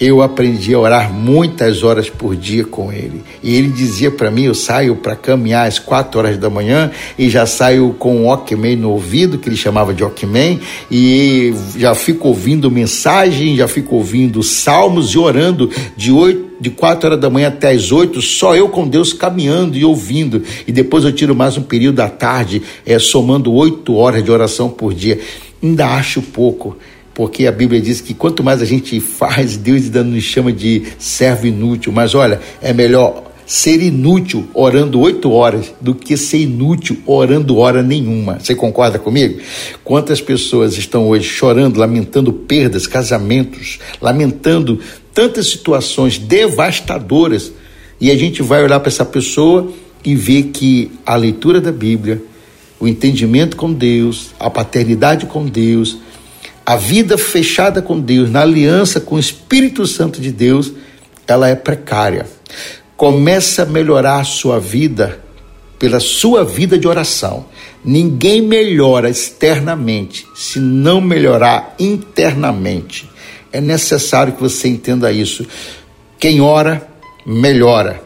eu 0.00 0.22
aprendi 0.22 0.74
a 0.74 0.78
orar 0.78 1.12
muitas 1.12 1.82
horas 1.82 2.08
por 2.08 2.36
dia 2.36 2.64
com 2.64 2.92
ele. 2.92 3.22
E 3.42 3.54
ele 3.56 3.68
dizia 3.68 4.10
para 4.10 4.30
mim: 4.30 4.44
eu 4.44 4.54
saio 4.54 4.96
para 4.96 5.16
caminhar 5.16 5.66
às 5.66 5.78
quatro 5.78 6.18
horas 6.18 6.38
da 6.38 6.48
manhã 6.48 6.90
e 7.18 7.28
já 7.28 7.46
saio 7.46 7.94
com 7.98 8.16
um 8.16 8.26
Walkman 8.26 8.76
no 8.76 8.90
ouvido, 8.90 9.38
que 9.38 9.48
ele 9.48 9.56
chamava 9.56 9.92
de 9.92 10.02
Walkman, 10.02 10.60
e 10.90 11.52
já 11.76 11.94
fico 11.94 12.28
ouvindo 12.28 12.70
mensagem, 12.70 13.56
já 13.56 13.66
fico 13.66 13.96
ouvindo 13.96 14.42
salmos 14.42 15.10
e 15.10 15.18
orando 15.18 15.70
de 15.96 16.12
oito 16.12 16.48
de 16.60 16.70
quatro 16.70 17.06
horas 17.06 17.20
da 17.20 17.30
manhã 17.30 17.48
até 17.48 17.70
as 17.70 17.92
oito, 17.92 18.20
só 18.20 18.56
eu 18.56 18.68
com 18.68 18.88
Deus 18.88 19.12
caminhando 19.12 19.76
e 19.76 19.84
ouvindo. 19.84 20.42
E 20.66 20.72
depois 20.72 21.04
eu 21.04 21.12
tiro 21.12 21.34
mais 21.34 21.56
um 21.56 21.62
período 21.62 21.96
da 21.96 22.08
tarde, 22.08 22.62
é, 22.84 22.98
somando 22.98 23.52
oito 23.52 23.94
horas 23.94 24.24
de 24.24 24.30
oração 24.30 24.68
por 24.68 24.92
dia. 24.92 25.20
Ainda 25.62 25.86
acho 25.86 26.20
pouco 26.20 26.76
porque 27.18 27.48
a 27.48 27.50
Bíblia 27.52 27.80
diz 27.80 28.00
que 28.00 28.14
quanto 28.14 28.44
mais 28.44 28.62
a 28.62 28.64
gente 28.64 29.00
faz, 29.00 29.56
Deus 29.56 29.86
ainda 29.86 30.04
nos 30.04 30.22
chama 30.22 30.52
de 30.52 30.84
servo 31.00 31.48
inútil. 31.48 31.90
Mas 31.90 32.14
olha, 32.14 32.38
é 32.62 32.72
melhor 32.72 33.24
ser 33.44 33.82
inútil 33.82 34.46
orando 34.54 35.00
oito 35.00 35.32
horas 35.32 35.74
do 35.80 35.96
que 35.96 36.16
ser 36.16 36.38
inútil 36.38 36.96
orando 37.04 37.58
hora 37.58 37.82
nenhuma. 37.82 38.38
Você 38.38 38.54
concorda 38.54 39.00
comigo? 39.00 39.40
Quantas 39.82 40.20
pessoas 40.20 40.78
estão 40.78 41.08
hoje 41.08 41.24
chorando, 41.24 41.80
lamentando 41.80 42.32
perdas, 42.32 42.86
casamentos, 42.86 43.80
lamentando 44.00 44.78
tantas 45.12 45.50
situações 45.50 46.18
devastadoras, 46.18 47.50
e 48.00 48.12
a 48.12 48.16
gente 48.16 48.44
vai 48.44 48.62
olhar 48.62 48.78
para 48.78 48.90
essa 48.90 49.04
pessoa 49.04 49.72
e 50.04 50.14
ver 50.14 50.52
que 50.52 50.92
a 51.04 51.16
leitura 51.16 51.60
da 51.60 51.72
Bíblia, 51.72 52.22
o 52.78 52.86
entendimento 52.86 53.56
com 53.56 53.72
Deus, 53.72 54.30
a 54.38 54.48
paternidade 54.48 55.26
com 55.26 55.44
Deus, 55.46 55.98
a 56.68 56.76
vida 56.76 57.16
fechada 57.16 57.80
com 57.80 57.98
Deus, 57.98 58.30
na 58.30 58.42
aliança 58.42 59.00
com 59.00 59.14
o 59.14 59.18
Espírito 59.18 59.86
Santo 59.86 60.20
de 60.20 60.30
Deus, 60.30 60.70
ela 61.26 61.48
é 61.48 61.54
precária. 61.54 62.26
Começa 62.94 63.62
a 63.62 63.64
melhorar 63.64 64.20
a 64.20 64.24
sua 64.24 64.60
vida 64.60 65.18
pela 65.78 65.98
sua 65.98 66.44
vida 66.44 66.78
de 66.78 66.86
oração. 66.86 67.46
Ninguém 67.82 68.42
melhora 68.42 69.08
externamente 69.08 70.26
se 70.36 70.60
não 70.60 71.00
melhorar 71.00 71.74
internamente. 71.78 73.08
É 73.50 73.62
necessário 73.62 74.34
que 74.34 74.42
você 74.42 74.68
entenda 74.68 75.10
isso. 75.10 75.46
Quem 76.18 76.42
ora, 76.42 76.86
melhora. 77.24 78.02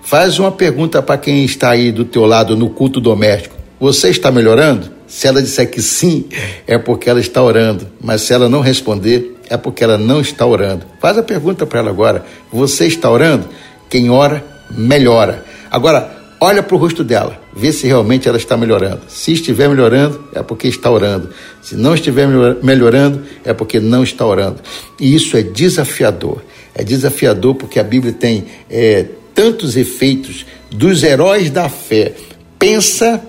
Faz 0.00 0.38
uma 0.38 0.50
pergunta 0.50 1.02
para 1.02 1.18
quem 1.18 1.44
está 1.44 1.72
aí 1.72 1.92
do 1.92 2.06
teu 2.06 2.24
lado 2.24 2.56
no 2.56 2.70
culto 2.70 3.02
doméstico. 3.02 3.54
Você 3.78 4.08
está 4.08 4.30
melhorando? 4.30 4.96
Se 5.08 5.26
ela 5.26 5.40
disser 5.40 5.70
que 5.70 5.80
sim, 5.80 6.26
é 6.66 6.76
porque 6.76 7.08
ela 7.08 7.18
está 7.18 7.42
orando. 7.42 7.88
Mas 8.00 8.20
se 8.22 8.32
ela 8.34 8.48
não 8.48 8.60
responder, 8.60 9.36
é 9.48 9.56
porque 9.56 9.82
ela 9.82 9.96
não 9.96 10.20
está 10.20 10.46
orando. 10.46 10.84
Faz 11.00 11.16
a 11.16 11.22
pergunta 11.22 11.66
para 11.66 11.80
ela 11.80 11.90
agora: 11.90 12.24
Você 12.52 12.86
está 12.86 13.10
orando? 13.10 13.48
Quem 13.88 14.10
ora, 14.10 14.44
melhora. 14.70 15.44
Agora, 15.70 16.14
olha 16.38 16.62
para 16.62 16.76
o 16.76 16.78
rosto 16.78 17.02
dela, 17.02 17.40
vê 17.56 17.72
se 17.72 17.86
realmente 17.86 18.28
ela 18.28 18.36
está 18.36 18.56
melhorando. 18.56 19.00
Se 19.08 19.32
estiver 19.32 19.68
melhorando, 19.68 20.22
é 20.34 20.42
porque 20.42 20.68
está 20.68 20.90
orando. 20.90 21.30
Se 21.62 21.74
não 21.74 21.94
estiver 21.94 22.28
melhorando, 22.62 23.22
é 23.44 23.54
porque 23.54 23.80
não 23.80 24.02
está 24.02 24.26
orando. 24.26 24.60
E 25.00 25.14
isso 25.14 25.36
é 25.38 25.42
desafiador. 25.42 26.42
É 26.74 26.84
desafiador 26.84 27.54
porque 27.54 27.80
a 27.80 27.84
Bíblia 27.84 28.12
tem 28.12 28.44
é, 28.70 29.06
tantos 29.34 29.76
efeitos 29.76 30.44
dos 30.70 31.02
heróis 31.02 31.50
da 31.50 31.68
fé. 31.68 32.12
Pensa 32.58 33.22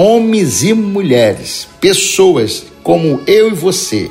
homens 0.00 0.62
e 0.62 0.72
mulheres, 0.72 1.68
pessoas 1.78 2.64
como 2.82 3.20
eu 3.26 3.48
e 3.48 3.54
você, 3.54 4.10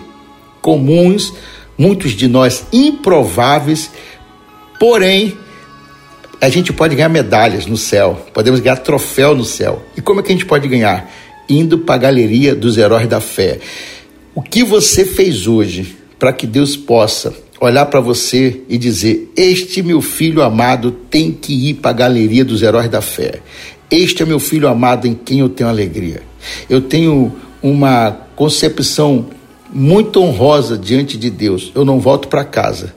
comuns, 0.62 1.34
muitos 1.76 2.12
de 2.12 2.28
nós 2.28 2.64
improváveis, 2.72 3.90
porém 4.80 5.36
a 6.40 6.48
gente 6.48 6.72
pode 6.72 6.96
ganhar 6.96 7.10
medalhas 7.10 7.66
no 7.66 7.76
céu, 7.76 8.24
podemos 8.32 8.60
ganhar 8.60 8.78
troféu 8.78 9.34
no 9.34 9.44
céu. 9.44 9.82
E 9.98 10.02
como 10.02 10.20
é 10.20 10.24
que 10.24 10.30
a 10.30 10.36
gente 10.36 10.46
pode 10.46 10.68
ganhar? 10.68 11.12
Indo 11.50 11.80
para 11.80 11.96
a 11.96 11.98
galeria 11.98 12.54
dos 12.54 12.78
heróis 12.78 13.08
da 13.08 13.20
fé. 13.20 13.60
O 14.36 14.44
que 14.44 14.64
você 14.64 15.04
fez 15.04 15.48
hoje 15.48 15.98
para 16.20 16.32
que 16.32 16.46
Deus 16.46 16.78
possa 16.78 17.34
olhar 17.60 17.88
para 17.88 18.00
você 18.00 18.62
e 18.70 18.78
dizer: 18.78 19.32
Este 19.36 19.82
meu 19.82 20.02
filho 20.02 20.44
amado 20.44 20.92
tem 20.92 21.32
que 21.32 21.70
ir 21.70 21.74
para 21.76 21.90
a 21.90 21.94
galeria 21.94 22.46
dos 22.46 22.62
heróis 22.62 22.90
da 22.90 23.02
fé. 23.02 23.40
Este 23.92 24.22
é 24.22 24.26
meu 24.26 24.40
filho 24.40 24.68
amado 24.68 25.08
em 25.08 25.16
quem 25.16 25.40
eu 25.40 25.50
tenho 25.50 25.70
alegria. 25.70 26.22
Eu 26.70 26.82
tenho 26.82 27.36
uma 27.62 28.12
concepção 28.36 29.28
muito 29.74 30.22
honrosa 30.22 30.78
diante 30.78 31.18
de 31.18 31.30
Deus. 31.30 31.72
Eu 31.74 31.84
não 31.84 32.00
volto 32.00 32.28
para 32.28 32.44
casa 32.44 32.96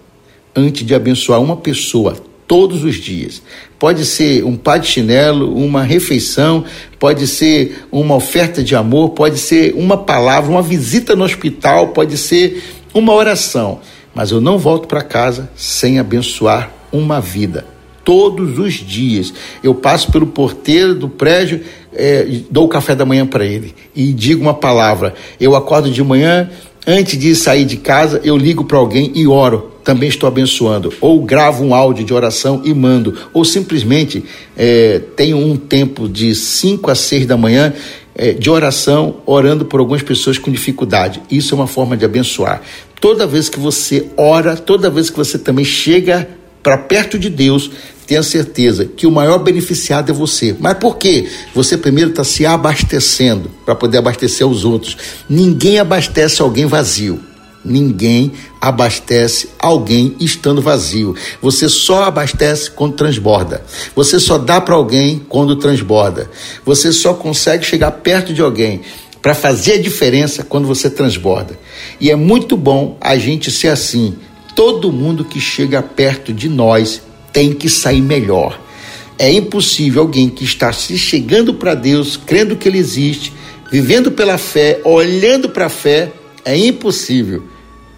antes 0.55 0.85
de 0.85 0.94
abençoar 0.94 1.40
uma 1.40 1.57
pessoa 1.57 2.16
todos 2.46 2.85
os 2.85 2.96
dias. 2.96 3.42
Pode 3.78 4.05
ser 4.05 4.44
um 4.44 4.55
pá 4.55 4.76
de 4.76 4.87
chinelo, 4.87 5.57
uma 5.57 5.83
refeição, 5.83 6.64
pode 6.98 7.26
ser 7.26 7.87
uma 7.90 8.14
oferta 8.14 8.62
de 8.62 8.76
amor, 8.76 9.11
pode 9.11 9.38
ser 9.38 9.74
uma 9.74 9.96
palavra, 9.96 10.50
uma 10.50 10.61
visita 10.61 11.16
no 11.16 11.24
hospital, 11.24 11.88
pode 11.88 12.18
ser 12.18 12.62
uma 12.92 13.14
oração. 13.14 13.81
mas 14.14 14.31
eu 14.31 14.42
não 14.42 14.59
volto 14.59 14.87
para 14.87 15.00
casa 15.00 15.48
sem 15.57 15.98
abençoar 15.98 16.70
uma 16.92 17.18
vida. 17.18 17.64
Todos 18.05 18.59
os 18.59 18.75
dias 18.75 19.33
eu 19.62 19.75
passo 19.75 20.11
pelo 20.11 20.27
porteiro 20.27 20.95
do 20.95 21.09
prédio, 21.09 21.61
é, 21.95 22.27
dou 22.51 22.65
o 22.65 22.69
café 22.69 22.95
da 22.95 23.05
manhã 23.05 23.27
para 23.27 23.45
ele 23.45 23.75
e 23.95 24.12
digo 24.12 24.43
uma 24.43 24.55
palavra. 24.55 25.15
Eu 25.38 25.55
acordo 25.55 25.91
de 25.91 26.03
manhã, 26.03 26.51
antes 26.87 27.19
de 27.19 27.35
sair 27.37 27.65
de 27.65 27.77
casa, 27.77 28.21
eu 28.25 28.37
ligo 28.37 28.65
para 28.65 28.79
alguém 28.79 29.12
e 29.15 29.27
oro. 29.27 29.71
Também 29.85 30.09
estou 30.09 30.29
abençoando. 30.29 30.93
Ou 31.01 31.21
gravo 31.23 31.65
um 31.65 31.75
áudio 31.75 32.05
de 32.05 32.15
oração 32.15 32.62
e 32.65 32.73
mando. 32.73 33.17
Ou 33.33 33.45
simplesmente 33.45 34.25
é, 34.57 35.01
tenho 35.17 35.37
um 35.37 35.57
tempo 35.57 36.09
de 36.09 36.35
5 36.35 36.91
a 36.91 36.95
6 36.95 37.27
da 37.27 37.37
manhã 37.37 37.73
é, 38.15 38.33
de 38.33 38.51
oração, 38.51 39.17
orando 39.27 39.65
por 39.65 39.81
algumas 39.81 40.03
pessoas 40.03 40.38
com 40.38 40.51
dificuldade. 40.51 41.21
Isso 41.31 41.55
é 41.55 41.57
uma 41.57 41.67
forma 41.67 41.97
de 41.97 42.05
abençoar. 42.05 42.62
Toda 43.01 43.27
vez 43.27 43.49
que 43.49 43.59
você 43.59 44.07
ora, 44.17 44.57
toda 44.57 44.88
vez 44.88 45.11
que 45.11 45.17
você 45.17 45.38
também 45.38 45.65
chega 45.65 46.29
para 46.62 46.79
perto 46.79 47.18
de 47.18 47.29
Deus, 47.29 47.70
tenha 48.07 48.22
certeza 48.22 48.85
que 48.85 49.07
o 49.07 49.11
maior 49.11 49.38
beneficiado 49.38 50.11
é 50.11 50.14
você. 50.14 50.55
Mas 50.59 50.79
por 50.79 50.96
quê? 50.96 51.29
Você 51.55 51.77
primeiro 51.77 52.11
está 52.11 52.25
se 52.25 52.44
abastecendo 52.44 53.51
para 53.64 53.75
poder 53.75 53.98
abastecer 53.98 54.46
os 54.46 54.64
outros. 54.64 54.96
Ninguém 55.29 55.79
abastece 55.79 56.42
alguém 56.42 56.66
vazio. 56.66 57.20
Ninguém 57.64 58.33
abastece 58.61 59.48
alguém 59.59 60.16
estando 60.18 60.61
vazio. 60.61 61.14
Você 61.40 61.68
só 61.68 62.05
abastece 62.05 62.70
quando 62.70 62.94
transborda. 62.94 63.62
Você 63.94 64.18
só 64.18 64.37
dá 64.37 64.61
para 64.61 64.75
alguém 64.75 65.25
quando 65.29 65.57
transborda. 65.57 66.29
Você 66.64 66.92
só 66.92 67.14
consegue 67.14 67.64
chegar 67.64 67.92
perto 67.92 68.35
de 68.35 68.42
alguém 68.42 68.83
para 69.20 69.35
fazer 69.35 69.75
a 69.75 69.81
diferença 69.81 70.42
quando 70.42 70.66
você 70.66 70.90
transborda. 70.90 71.57
E 72.01 72.11
é 72.11 72.16
muito 72.16 72.57
bom 72.57 72.98
a 73.01 73.16
gente 73.16 73.51
ser 73.51 73.68
assim. 73.68 74.16
Todo 74.55 74.93
mundo 74.93 75.25
que 75.25 75.41
chega 75.41 75.83
perto 75.83 76.33
de 76.33 76.49
nós 76.49 77.03
tem 77.33 77.53
que 77.53 77.69
sair 77.69 78.03
melhor. 78.03 78.61
É 79.19 79.33
impossível 79.33 80.03
alguém 80.03 80.29
que 80.29 80.45
está 80.45 80.73
se 80.73 80.99
chegando 80.99 81.55
para 81.55 81.75
Deus, 81.75 82.17
crendo 82.17 82.57
que 82.57 82.69
Ele 82.69 82.79
existe, 82.79 83.33
vivendo 83.71 84.11
pela 84.11 84.37
fé, 84.37 84.81
olhando 84.85 85.49
para 85.49 85.67
a 85.67 85.71
fé, 85.71 86.12
é 86.45 86.57
impossível 86.57 87.45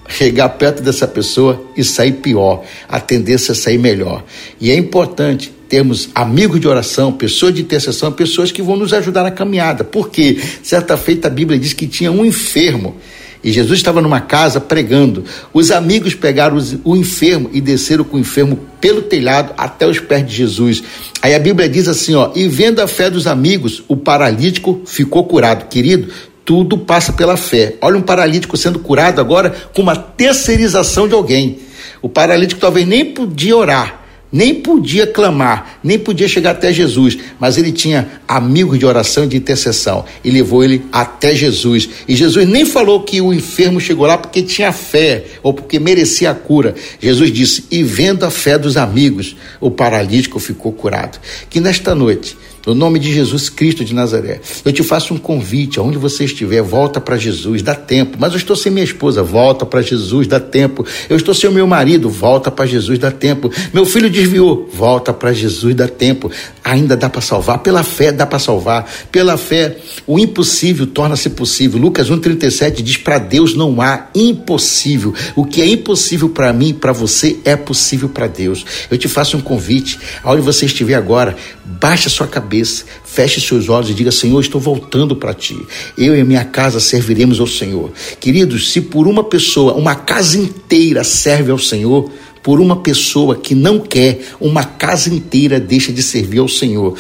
chegar 0.09 0.49
perto 0.51 0.83
dessa 0.83 1.09
pessoa 1.09 1.65
e 1.77 1.83
sair 1.83 2.13
pior. 2.13 2.63
A 2.89 3.01
tendência 3.01 3.53
é 3.53 3.55
sair 3.55 3.79
melhor. 3.79 4.25
E 4.61 4.71
é 4.71 4.77
importante 4.77 5.53
termos 5.69 6.11
amigos 6.15 6.61
de 6.61 6.69
oração, 6.69 7.13
pessoas 7.13 7.55
de 7.55 7.63
intercessão, 7.63 8.13
pessoas 8.13 8.53
que 8.53 8.63
vão 8.63 8.77
nos 8.77 8.93
ajudar 8.93 9.23
na 9.23 9.31
caminhada. 9.31 9.83
Porque 9.83 10.39
certa 10.63 10.97
feita 10.97 11.29
a 11.29 11.31
Bíblia 11.31 11.59
diz 11.59 11.73
que 11.73 11.87
tinha 11.87 12.13
um 12.13 12.25
enfermo 12.25 12.97
e 13.45 13.53
Jesus 13.53 13.79
estava 13.79 14.01
numa 14.01 14.21
casa 14.21 14.59
pregando. 14.59 15.25
Os 15.53 15.71
amigos 15.71 16.15
pegaram 16.15 16.57
o 16.83 16.97
enfermo 16.97 17.51
e 17.53 17.61
desceram 17.61 18.03
com 18.03 18.17
o 18.17 18.21
enfermo 18.21 18.59
pelo 18.81 19.03
telhado 19.03 19.53
até 19.59 19.87
os 19.87 20.01
pés 20.01 20.27
de 20.27 20.35
Jesus. 20.35 20.83
Aí 21.21 21.35
a 21.35 21.39
Bíblia 21.39 21.69
diz 21.69 21.87
assim, 21.87 22.15
ó, 22.15 22.31
e 22.35 22.49
vendo 22.49 22.81
a 22.81 22.87
fé 22.87 23.11
dos 23.11 23.27
amigos, 23.27 23.83
o 23.87 23.97
paralítico 23.97 24.81
ficou 24.87 25.25
curado. 25.25 25.69
Querido, 25.69 26.11
tudo 26.45 26.79
passa 26.79 27.13
pela 27.13 27.37
fé. 27.37 27.77
Olha 27.81 27.99
um 27.99 28.03
paralítico 28.03 28.57
sendo 28.57 28.79
curado 28.79 29.21
agora 29.21 29.55
com 29.75 29.83
uma 29.83 29.97
terceirização 29.97 31.07
de 31.07 31.15
alguém. 31.15 31.59
O 32.01 32.09
paralítico 32.09 32.61
talvez 32.61 32.87
nem 32.87 33.05
podia 33.05 33.57
orar, 33.57 34.04
nem 34.35 34.53
podia 34.53 35.07
clamar, 35.07 35.79
nem 35.81 35.97
podia 35.97 36.27
chegar 36.27 36.51
até 36.51 36.73
Jesus, 36.73 37.17
mas 37.39 37.57
ele 37.57 37.71
tinha 37.71 38.21
amigos 38.27 38.81
de 38.81 38.85
oração 38.85 39.23
e 39.23 39.29
de 39.29 39.37
intercessão 39.37 40.05
e 40.25 40.31
levou 40.31 40.65
ele 40.65 40.85
até 40.91 41.33
Jesus. 41.37 41.89
E 42.09 42.17
Jesus 42.17 42.49
nem 42.49 42.65
falou 42.65 43.05
que 43.05 43.21
o 43.21 43.33
enfermo 43.33 43.81
chegou 43.81 44.09
lá 44.09 44.19
porque 44.19 44.43
tinha 44.43 44.73
fé 44.73 45.25
ou 45.41 45.55
porque 45.55 45.79
merecia 45.79 46.33
a 46.33 46.35
cura. 46.35 46.75
Jesus 47.01 47.33
disse: 47.33 47.65
"E 47.71 47.85
vendo 47.85 48.25
a 48.25 48.31
fé 48.31 48.59
dos 48.59 48.77
amigos, 48.77 49.37
o 49.61 49.71
paralítico 49.71 50.41
ficou 50.41 50.73
curado". 50.73 51.21
Que 51.49 51.61
nesta 51.61 51.95
noite 51.95 52.37
no 52.67 52.75
nome 52.75 52.99
de 52.99 53.13
Jesus 53.13 53.49
Cristo 53.49 53.85
de 53.85 53.95
Nazaré, 53.95 54.41
eu 54.65 54.73
te 54.73 54.83
faço 54.83 55.13
um 55.13 55.19
convite, 55.19 55.79
aonde 55.79 55.99
você 55.99 56.25
estiver, 56.25 56.63
volta 56.63 57.01
para 57.01 57.17
Jesus, 57.17 57.63
dá 57.63 57.75
tempo. 57.75 58.17
Mas 58.19 58.33
eu 58.33 58.39
estou 58.39 58.57
sem 58.57 58.73
minha 58.73 58.85
esposa, 58.85 59.23
volta 59.23 59.67
para 59.67 59.83
Jesus, 59.83 60.27
dá 60.27 60.41
tempo. 60.41 60.87
Eu 61.09 61.17
estou 61.17 61.35
sem 61.35 61.49
o 61.49 61.53
meu 61.53 61.67
marido, 61.67 62.09
volta 62.09 62.51
para 62.51 62.65
Jesus, 62.65 62.99
dá 62.99 63.11
tempo. 63.11 63.51
Meu 63.73 63.85
filho 63.85 64.09
desviou, 64.09 64.69
volta 64.73 65.13
para 65.13 65.33
Jesus, 65.33 65.75
dá 65.75 65.87
tempo. 65.87 66.31
Ainda 66.63 66.97
dá 66.97 67.11
para 67.11 67.21
salvar, 67.21 67.59
pela 67.59 67.83
fé 67.83 68.11
dá 68.11 68.25
para 68.25 68.39
salvar. 68.39 68.91
Pela 69.13 69.37
fé, 69.37 69.77
o 70.07 70.19
impossível 70.19 70.87
torna-se 70.87 71.31
possível. 71.31 71.79
Lucas 71.79 72.11
1:37 72.11 72.83
diz: 72.83 72.97
"Para 72.97 73.19
Deus 73.19 73.55
não 73.55 73.81
há 73.83 74.09
impossível. 74.15 75.13
O 75.37 75.45
que 75.45 75.61
é 75.61 75.67
impossível 75.67 76.31
para 76.31 76.53
mim, 76.53 76.73
para 76.73 76.93
você 76.93 77.37
é 77.45 77.57
possível 77.57 78.09
para 78.09 78.27
Deus". 78.27 78.65
Eu 78.91 78.97
te 78.97 79.09
faço 79.09 79.37
um 79.37 79.41
convite, 79.41 79.99
aonde 80.23 80.41
você 80.41 80.65
estiver 80.65 80.95
agora, 80.95 81.37
baixa 81.65 82.09
sua 82.09 82.27
cabeça 82.27 82.54
cabeça, 82.55 82.85
feche 83.05 83.41
seus 83.41 83.69
olhos 83.69 83.91
e 83.91 83.95
diga: 83.95 84.13
Senhor, 84.13 84.41
estou 84.41 84.61
voltando 84.61 85.17
para 85.17 85.35
ti. 85.35 85.59
Eu 85.99 86.17
e 86.17 86.21
a 86.21 86.25
minha 86.25 86.45
casa 86.45 86.79
serviremos 86.79 87.41
ao 87.41 87.47
Senhor. 87.47 87.93
Queridos, 88.21 88.71
se 88.71 88.81
por 88.81 89.09
uma 89.09 89.25
pessoa, 89.25 89.75
uma 89.75 89.97
casa 89.97 90.39
inteira 90.39 91.03
serve 91.03 91.51
ao 91.51 91.59
Senhor, 91.59 92.11
por 92.43 92.61
uma 92.61 92.77
pessoa 92.77 93.37
que 93.37 93.55
não 93.55 93.81
quer, 93.81 94.21
uma 94.39 94.65
casa 94.65 95.13
inteira 95.13 95.59
deixa 95.59 95.93
de 95.93 96.03
servir 96.03 96.39
ao 96.39 96.49
Senhor. 96.49 96.97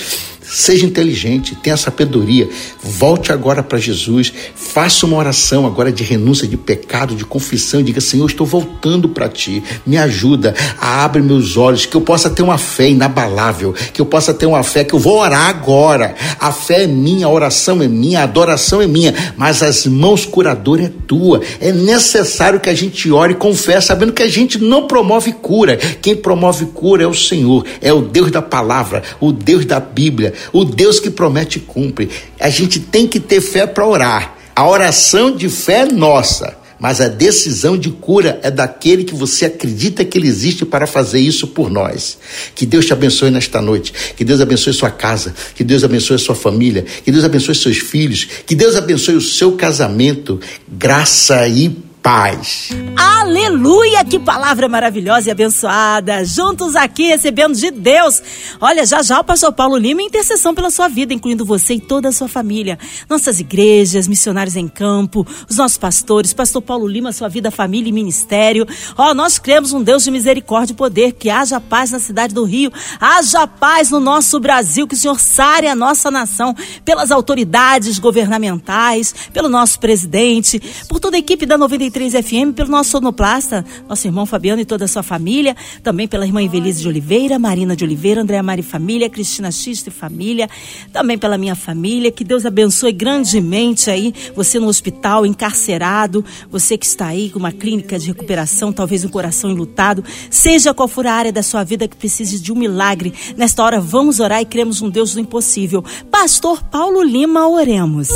Seja 0.54 0.86
inteligente, 0.86 1.56
tenha 1.56 1.76
sabedoria, 1.76 2.48
volte 2.80 3.32
agora 3.32 3.60
para 3.60 3.76
Jesus, 3.76 4.32
faça 4.54 5.04
uma 5.04 5.16
oração 5.16 5.66
agora 5.66 5.90
de 5.90 6.04
renúncia 6.04 6.46
de 6.46 6.56
pecado, 6.56 7.16
de 7.16 7.24
confissão, 7.24 7.80
e 7.80 7.82
diga: 7.82 8.00
Senhor, 8.00 8.24
estou 8.24 8.46
voltando 8.46 9.08
para 9.08 9.28
ti, 9.28 9.64
me 9.84 9.98
ajuda, 9.98 10.54
abre 10.80 11.20
meus 11.20 11.56
olhos, 11.56 11.86
que 11.86 11.96
eu 11.96 12.00
possa 12.00 12.30
ter 12.30 12.44
uma 12.44 12.56
fé 12.56 12.88
inabalável, 12.88 13.74
que 13.92 14.00
eu 14.00 14.06
possa 14.06 14.32
ter 14.32 14.46
uma 14.46 14.62
fé 14.62 14.84
que 14.84 14.94
eu 14.94 14.98
vou 15.00 15.18
orar 15.18 15.48
agora. 15.48 16.14
A 16.38 16.52
fé 16.52 16.84
é 16.84 16.86
minha, 16.86 17.26
a 17.26 17.30
oração 17.30 17.82
é 17.82 17.88
minha, 17.88 18.20
a 18.20 18.22
adoração 18.22 18.80
é 18.80 18.86
minha, 18.86 19.12
mas 19.36 19.60
as 19.60 19.86
mãos 19.86 20.24
curadoras 20.24 20.86
é 20.86 20.92
tua. 21.08 21.40
É 21.60 21.72
necessário 21.72 22.60
que 22.60 22.70
a 22.70 22.74
gente 22.74 23.10
ore 23.10 23.32
e 23.32 23.36
confesse, 23.36 23.88
sabendo 23.88 24.12
que 24.12 24.22
a 24.22 24.28
gente 24.28 24.60
não 24.60 24.86
promove 24.86 25.32
cura. 25.32 25.76
Quem 25.76 26.14
promove 26.14 26.66
cura 26.66 27.02
é 27.02 27.08
o 27.08 27.14
Senhor, 27.14 27.64
é 27.82 27.92
o 27.92 28.02
Deus 28.02 28.30
da 28.30 28.40
palavra, 28.40 29.02
o 29.18 29.32
Deus 29.32 29.64
da 29.64 29.80
Bíblia. 29.80 30.32
O 30.52 30.64
Deus 30.64 31.00
que 31.00 31.10
promete 31.10 31.60
cumpre. 31.60 32.10
A 32.40 32.50
gente 32.50 32.80
tem 32.80 33.06
que 33.06 33.20
ter 33.20 33.40
fé 33.40 33.66
para 33.66 33.86
orar. 33.86 34.36
A 34.56 34.68
oração 34.68 35.34
de 35.34 35.48
fé 35.48 35.80
é 35.80 35.84
nossa, 35.84 36.56
mas 36.78 37.00
a 37.00 37.08
decisão 37.08 37.76
de 37.76 37.90
cura 37.90 38.38
é 38.42 38.50
daquele 38.50 39.04
que 39.04 39.14
você 39.14 39.46
acredita 39.46 40.04
que 40.04 40.16
ele 40.16 40.28
existe 40.28 40.64
para 40.64 40.86
fazer 40.86 41.18
isso 41.18 41.48
por 41.48 41.70
nós. 41.70 42.18
Que 42.54 42.64
Deus 42.64 42.86
te 42.86 42.92
abençoe 42.92 43.30
nesta 43.30 43.60
noite. 43.60 43.92
Que 44.16 44.24
Deus 44.24 44.40
abençoe 44.40 44.72
sua 44.72 44.90
casa. 44.90 45.34
Que 45.54 45.64
Deus 45.64 45.82
abençoe 45.82 46.18
sua 46.18 46.34
família. 46.34 46.84
Que 47.04 47.10
Deus 47.10 47.24
abençoe 47.24 47.54
seus 47.54 47.78
filhos. 47.78 48.28
Que 48.46 48.54
Deus 48.54 48.76
abençoe 48.76 49.16
o 49.16 49.20
seu 49.20 49.52
casamento. 49.52 50.38
Graça 50.68 51.48
e 51.48 51.74
paz. 52.04 52.68
Aleluia! 52.94 54.04
Que 54.04 54.18
palavra 54.18 54.68
maravilhosa 54.68 55.28
e 55.28 55.32
abençoada. 55.32 56.22
Juntos 56.22 56.76
aqui 56.76 57.04
recebendo 57.06 57.54
de 57.54 57.70
Deus. 57.70 58.22
Olha, 58.60 58.84
já 58.84 59.02
já 59.02 59.20
o 59.20 59.24
pastor 59.24 59.54
Paulo 59.54 59.78
Lima 59.78 60.02
em 60.02 60.06
intercessão 60.06 60.54
pela 60.54 60.70
sua 60.70 60.86
vida, 60.86 61.14
incluindo 61.14 61.46
você 61.46 61.74
e 61.74 61.80
toda 61.80 62.10
a 62.10 62.12
sua 62.12 62.28
família. 62.28 62.78
Nossas 63.08 63.40
igrejas, 63.40 64.06
missionários 64.06 64.54
em 64.54 64.68
campo, 64.68 65.26
os 65.48 65.56
nossos 65.56 65.78
pastores, 65.78 66.34
pastor 66.34 66.60
Paulo 66.60 66.86
Lima, 66.86 67.10
sua 67.10 67.30
vida, 67.30 67.50
família 67.50 67.88
e 67.88 67.92
ministério. 67.92 68.66
Ó, 68.98 69.10
oh, 69.10 69.14
nós 69.14 69.38
cremos 69.38 69.72
um 69.72 69.82
Deus 69.82 70.04
de 70.04 70.10
misericórdia 70.10 70.74
e 70.74 70.76
poder, 70.76 71.12
que 71.12 71.30
haja 71.30 71.58
paz 71.58 71.90
na 71.90 71.98
cidade 71.98 72.34
do 72.34 72.44
Rio, 72.44 72.70
haja 73.00 73.46
paz 73.46 73.90
no 73.90 73.98
nosso 73.98 74.38
Brasil, 74.38 74.86
que 74.86 74.94
o 74.94 74.98
Senhor 74.98 75.18
sare 75.18 75.68
a 75.68 75.74
nossa 75.74 76.10
nação 76.10 76.54
pelas 76.84 77.10
autoridades 77.10 77.98
governamentais, 77.98 79.14
pelo 79.32 79.48
nosso 79.48 79.80
presidente, 79.80 80.60
por 80.86 81.00
toda 81.00 81.16
a 81.16 81.18
equipe 81.18 81.46
da 81.46 81.56
93 81.56 81.93
93 81.94 82.12
FM, 82.24 82.54
pelo 82.54 82.70
nosso 82.70 82.90
sonoplasta, 82.90 83.64
nosso 83.88 84.06
irmão 84.06 84.26
Fabiano 84.26 84.60
e 84.60 84.64
toda 84.64 84.84
a 84.84 84.88
sua 84.88 85.02
família, 85.02 85.56
também 85.82 86.08
pela 86.08 86.26
irmã 86.26 86.42
Evelise 86.42 86.82
de 86.82 86.88
Oliveira, 86.88 87.38
Marina 87.38 87.76
de 87.76 87.84
Oliveira, 87.84 88.22
Andréa 88.22 88.42
Mari 88.42 88.62
Família, 88.62 89.08
Cristina 89.08 89.52
Xista 89.52 89.88
e 89.88 89.92
Família, 89.92 90.50
também 90.92 91.16
pela 91.16 91.38
minha 91.38 91.54
família, 91.54 92.10
que 92.10 92.24
Deus 92.24 92.44
abençoe 92.44 92.92
grandemente 92.92 93.90
aí, 93.90 94.12
você 94.34 94.58
no 94.58 94.66
hospital, 94.66 95.24
encarcerado, 95.24 96.24
você 96.50 96.76
que 96.76 96.86
está 96.86 97.06
aí 97.06 97.30
com 97.30 97.38
uma 97.38 97.52
clínica 97.52 97.98
de 97.98 98.08
recuperação, 98.08 98.72
talvez 98.72 99.04
um 99.04 99.08
coração 99.08 99.50
enlutado, 99.50 100.04
seja 100.28 100.74
qual 100.74 100.88
for 100.88 101.06
a 101.06 101.12
área 101.12 101.32
da 101.32 101.42
sua 101.42 101.62
vida 101.62 101.86
que 101.86 101.96
precise 101.96 102.40
de 102.40 102.52
um 102.52 102.56
milagre, 102.56 103.14
nesta 103.36 103.62
hora 103.62 103.80
vamos 103.80 104.18
orar 104.18 104.40
e 104.42 104.46
cremos 104.46 104.82
um 104.82 104.90
Deus 104.90 105.14
do 105.14 105.20
impossível. 105.20 105.84
Pastor 106.10 106.62
Paulo 106.64 107.02
Lima, 107.02 107.48
oremos. 107.48 108.08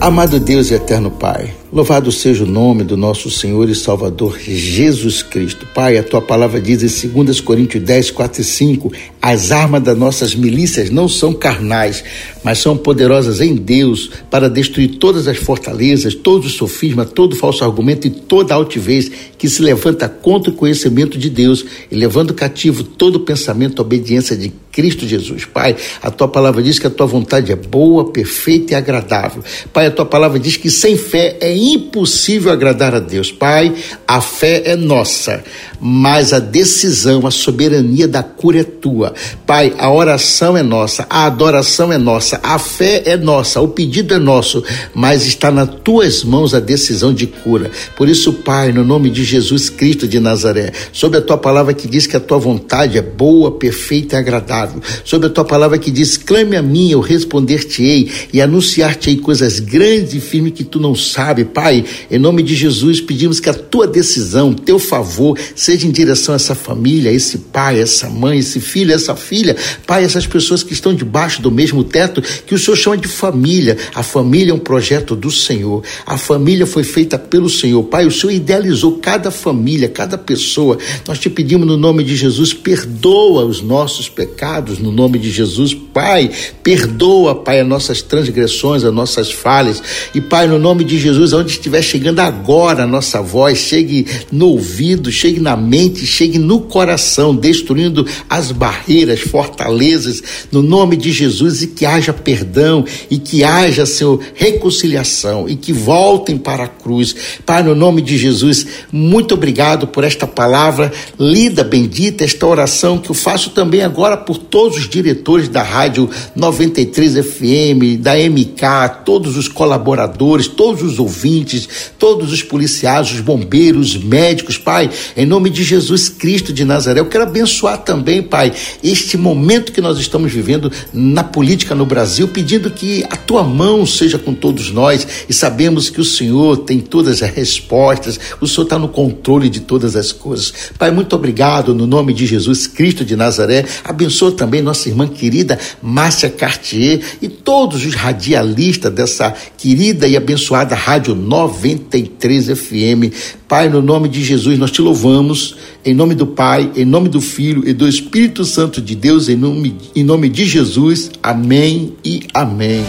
Amado 0.00 0.38
Deus 0.38 0.70
e 0.70 0.74
eterno 0.74 1.10
Pai, 1.10 1.54
Louvado 1.74 2.12
seja 2.12 2.44
o 2.44 2.46
nome 2.46 2.84
do 2.84 2.96
nosso 2.96 3.28
Senhor 3.28 3.68
e 3.68 3.74
Salvador 3.74 4.38
Jesus 4.38 5.24
Cristo. 5.24 5.66
Pai, 5.74 5.98
a 5.98 6.04
tua 6.04 6.22
palavra 6.22 6.60
diz 6.60 7.04
em 7.04 7.08
2 7.08 7.40
Coríntios 7.40 7.82
10, 7.82 8.12
4 8.12 8.40
e 8.40 8.44
5: 8.44 8.92
as 9.26 9.50
armas 9.50 9.82
das 9.82 9.96
nossas 9.96 10.34
milícias 10.34 10.90
não 10.90 11.08
são 11.08 11.32
carnais, 11.32 12.04
mas 12.42 12.58
são 12.58 12.76
poderosas 12.76 13.40
em 13.40 13.54
Deus 13.54 14.10
para 14.30 14.50
destruir 14.50 14.98
todas 14.98 15.26
as 15.26 15.38
fortalezas, 15.38 16.14
todo 16.14 16.44
o 16.44 16.50
sofisma, 16.50 17.06
todo 17.06 17.34
falso 17.34 17.64
argumento 17.64 18.06
e 18.06 18.10
toda 18.10 18.52
altivez 18.52 19.10
que 19.38 19.48
se 19.48 19.62
levanta 19.62 20.10
contra 20.10 20.50
o 20.50 20.54
conhecimento 20.54 21.16
de 21.16 21.30
Deus 21.30 21.64
e 21.90 21.96
levando 21.96 22.34
cativo 22.34 22.84
todo 22.84 23.20
pensamento 23.20 23.80
à 23.80 23.82
obediência 23.82 24.36
de 24.36 24.52
Cristo 24.74 25.06
Jesus. 25.06 25.44
Pai, 25.44 25.76
a 26.02 26.10
tua 26.10 26.26
palavra 26.26 26.60
diz 26.60 26.80
que 26.80 26.86
a 26.86 26.90
tua 26.90 27.06
vontade 27.06 27.52
é 27.52 27.56
boa, 27.56 28.10
perfeita 28.10 28.72
e 28.72 28.74
agradável. 28.74 29.42
Pai, 29.72 29.86
a 29.86 29.90
tua 29.90 30.04
palavra 30.04 30.38
diz 30.38 30.56
que 30.56 30.68
sem 30.68 30.96
fé 30.96 31.36
é 31.40 31.56
impossível 31.56 32.50
agradar 32.50 32.92
a 32.92 32.98
Deus. 32.98 33.30
Pai, 33.30 33.72
a 34.06 34.20
fé 34.20 34.62
é 34.66 34.74
nossa, 34.74 35.44
mas 35.80 36.32
a 36.32 36.40
decisão, 36.40 37.24
a 37.24 37.30
soberania 37.30 38.08
da 38.08 38.22
cura 38.22 38.60
é 38.60 38.64
tua. 38.64 39.13
Pai, 39.46 39.74
a 39.78 39.92
oração 39.92 40.56
é 40.56 40.62
nossa, 40.62 41.06
a 41.08 41.26
adoração 41.26 41.92
é 41.92 41.98
nossa, 41.98 42.40
a 42.42 42.58
fé 42.58 43.02
é 43.06 43.16
nossa, 43.16 43.60
o 43.60 43.68
pedido 43.68 44.14
é 44.14 44.18
nosso, 44.18 44.62
mas 44.94 45.26
está 45.26 45.50
nas 45.50 45.68
tuas 45.82 46.24
mãos 46.24 46.54
a 46.54 46.60
decisão 46.60 47.12
de 47.12 47.26
cura. 47.26 47.70
Por 47.96 48.08
isso, 48.08 48.32
Pai, 48.32 48.72
no 48.72 48.84
nome 48.84 49.10
de 49.10 49.24
Jesus 49.24 49.68
Cristo 49.68 50.06
de 50.06 50.18
Nazaré, 50.20 50.72
sobre 50.92 51.18
a 51.18 51.22
tua 51.22 51.38
palavra 51.38 51.74
que 51.74 51.88
diz 51.88 52.06
que 52.06 52.16
a 52.16 52.20
tua 52.20 52.38
vontade 52.38 52.98
é 52.98 53.02
boa, 53.02 53.52
perfeita 53.52 54.16
e 54.16 54.18
agradável, 54.18 54.80
sobre 55.04 55.28
a 55.28 55.30
tua 55.30 55.44
palavra 55.44 55.78
que 55.78 55.90
diz: 55.90 56.16
clame 56.16 56.56
a 56.56 56.62
mim, 56.62 56.90
eu 56.90 57.00
responder-te-ei 57.00 58.10
e 58.32 58.40
anunciar-te-ei 58.40 59.16
coisas 59.16 59.60
grandes 59.60 60.14
e 60.14 60.20
firmes 60.20 60.52
que 60.52 60.64
tu 60.64 60.78
não 60.78 60.94
sabes. 60.94 61.46
Pai, 61.52 61.84
em 62.10 62.18
nome 62.18 62.42
de 62.42 62.54
Jesus, 62.54 63.00
pedimos 63.00 63.40
que 63.40 63.48
a 63.48 63.54
tua 63.54 63.86
decisão, 63.86 64.52
teu 64.52 64.78
favor, 64.78 65.38
seja 65.54 65.86
em 65.86 65.90
direção 65.90 66.34
a 66.34 66.36
essa 66.36 66.54
família, 66.54 67.10
a 67.10 67.14
esse 67.14 67.38
pai, 67.38 67.78
a 67.78 67.82
essa 67.82 68.08
mãe, 68.08 68.38
esse 68.38 68.60
filho, 68.60 68.94
essa 69.04 69.16
filha. 69.16 69.56
Pai, 69.86 70.04
essas 70.04 70.26
pessoas 70.26 70.62
que 70.62 70.72
estão 70.72 70.94
debaixo 70.94 71.42
do 71.42 71.50
mesmo 71.50 71.84
teto, 71.84 72.22
que 72.46 72.54
o 72.54 72.58
Senhor 72.58 72.76
chama 72.76 72.96
de 72.96 73.08
família. 73.08 73.76
A 73.94 74.02
família 74.02 74.50
é 74.50 74.54
um 74.54 74.58
projeto 74.58 75.14
do 75.14 75.30
Senhor. 75.30 75.82
A 76.06 76.16
família 76.16 76.66
foi 76.66 76.82
feita 76.82 77.18
pelo 77.18 77.48
Senhor. 77.48 77.82
Pai, 77.84 78.06
o 78.06 78.10
Senhor 78.10 78.32
idealizou 78.32 78.98
cada 78.98 79.30
família, 79.30 79.88
cada 79.88 80.16
pessoa. 80.16 80.78
Nós 81.06 81.18
te 81.18 81.28
pedimos 81.28 81.66
no 81.66 81.76
nome 81.76 82.02
de 82.02 82.16
Jesus, 82.16 82.52
perdoa 82.52 83.44
os 83.44 83.60
nossos 83.60 84.08
pecados 84.08 84.78
no 84.78 84.90
nome 84.90 85.18
de 85.18 85.30
Jesus. 85.30 85.74
Pai, 85.74 86.30
perdoa, 86.62 87.34
Pai, 87.34 87.60
as 87.60 87.68
nossas 87.68 88.02
transgressões, 88.02 88.84
as 88.84 88.92
nossas 88.92 89.30
falhas. 89.30 89.82
E, 90.14 90.20
Pai, 90.20 90.46
no 90.46 90.58
nome 90.58 90.84
de 90.84 90.98
Jesus, 90.98 91.32
onde 91.32 91.52
estiver 91.52 91.82
chegando 91.82 92.20
agora 92.20 92.84
a 92.84 92.86
nossa 92.86 93.20
voz, 93.20 93.58
chegue 93.58 94.06
no 94.32 94.48
ouvido, 94.48 95.10
chegue 95.10 95.40
na 95.40 95.56
mente, 95.56 96.06
chegue 96.06 96.38
no 96.38 96.60
coração, 96.60 97.34
destruindo 97.34 98.06
as 98.28 98.50
barreiras, 98.50 98.93
fortalezas, 99.20 100.22
no 100.52 100.62
nome 100.62 100.96
de 100.96 101.12
Jesus, 101.12 101.62
e 101.62 101.66
que 101.68 101.84
haja 101.84 102.12
perdão, 102.12 102.84
e 103.10 103.18
que 103.18 103.42
haja, 103.42 103.84
Senhor, 103.86 104.20
reconciliação, 104.34 105.48
e 105.48 105.56
que 105.56 105.72
voltem 105.72 106.38
para 106.38 106.64
a 106.64 106.68
cruz. 106.68 107.14
Pai, 107.44 107.62
no 107.62 107.74
nome 107.74 108.00
de 108.02 108.16
Jesus, 108.16 108.66
muito 108.92 109.34
obrigado 109.34 109.86
por 109.86 110.04
esta 110.04 110.26
palavra 110.26 110.92
lida, 111.18 111.64
bendita, 111.64 112.24
esta 112.24 112.46
oração 112.46 112.98
que 112.98 113.10
eu 113.10 113.14
faço 113.14 113.50
também 113.50 113.82
agora 113.82 114.16
por 114.16 114.38
todos 114.38 114.78
os 114.78 114.88
diretores 114.88 115.48
da 115.48 115.62
Rádio 115.62 116.08
93 116.34 117.26
FM, 117.26 118.00
da 118.00 118.14
MK, 118.14 119.02
todos 119.04 119.36
os 119.36 119.48
colaboradores, 119.48 120.46
todos 120.46 120.82
os 120.82 120.98
ouvintes, 120.98 121.68
todos 121.98 122.32
os 122.32 122.42
policiais, 122.42 123.12
os 123.12 123.20
bombeiros, 123.20 123.96
médicos, 123.96 124.58
Pai, 124.58 124.90
em 125.16 125.26
nome 125.26 125.50
de 125.50 125.64
Jesus 125.64 126.08
Cristo 126.08 126.52
de 126.52 126.64
Nazaré, 126.64 127.00
eu 127.00 127.06
quero 127.06 127.24
abençoar 127.24 127.78
também, 127.78 128.22
Pai, 128.22 128.52
este 128.84 129.16
momento 129.16 129.72
que 129.72 129.80
nós 129.80 129.98
estamos 129.98 130.30
vivendo 130.30 130.70
na 130.92 131.24
política 131.24 131.74
no 131.74 131.86
Brasil, 131.86 132.28
pedindo 132.28 132.70
que 132.70 133.02
a 133.10 133.16
tua 133.16 133.42
mão 133.42 133.86
seja 133.86 134.18
com 134.18 134.34
todos 134.34 134.70
nós 134.70 135.06
e 135.26 135.32
sabemos 135.32 135.88
que 135.88 136.00
o 136.00 136.04
Senhor 136.04 136.58
tem 136.58 136.78
todas 136.78 137.22
as 137.22 137.30
respostas, 137.30 138.20
o 138.40 138.46
Senhor 138.46 138.64
está 138.64 138.78
no 138.78 138.88
controle 138.88 139.48
de 139.48 139.60
todas 139.60 139.96
as 139.96 140.12
coisas. 140.12 140.52
Pai, 140.78 140.90
muito 140.90 141.16
obrigado 141.16 141.74
no 141.74 141.86
nome 141.86 142.12
de 142.12 142.26
Jesus 142.26 142.66
Cristo 142.66 143.04
de 143.04 143.16
Nazaré. 143.16 143.64
Abençoa 143.82 144.32
também 144.32 144.60
nossa 144.60 144.88
irmã 144.88 145.08
querida 145.08 145.58
Márcia 145.82 146.28
Cartier 146.28 147.00
e 147.22 147.28
todos 147.28 147.86
os 147.86 147.94
radialistas 147.94 148.92
dessa 148.92 149.34
querida 149.56 150.06
e 150.06 150.16
abençoada 150.16 150.74
Rádio 150.74 151.14
93 151.14 152.58
FM. 152.58 153.14
Pai, 153.48 153.68
no 153.68 153.82
nome 153.82 154.08
de 154.08 154.24
Jesus, 154.24 154.58
nós 154.58 154.70
te 154.70 154.80
louvamos, 154.80 155.56
em 155.84 155.94
nome 155.94 156.14
do 156.14 156.26
Pai, 156.26 156.70
em 156.74 156.84
nome 156.84 157.08
do 157.08 157.20
Filho 157.20 157.68
e 157.68 157.72
do 157.72 157.86
Espírito 157.86 158.44
Santo 158.44 158.80
de 158.80 158.94
Deus, 158.94 159.28
em 159.28 159.36
nome, 159.36 159.76
em 159.94 160.02
nome 160.02 160.28
de 160.28 160.44
Jesus. 160.44 161.10
Amém 161.22 161.92
e 162.04 162.22
amém. 162.32 162.84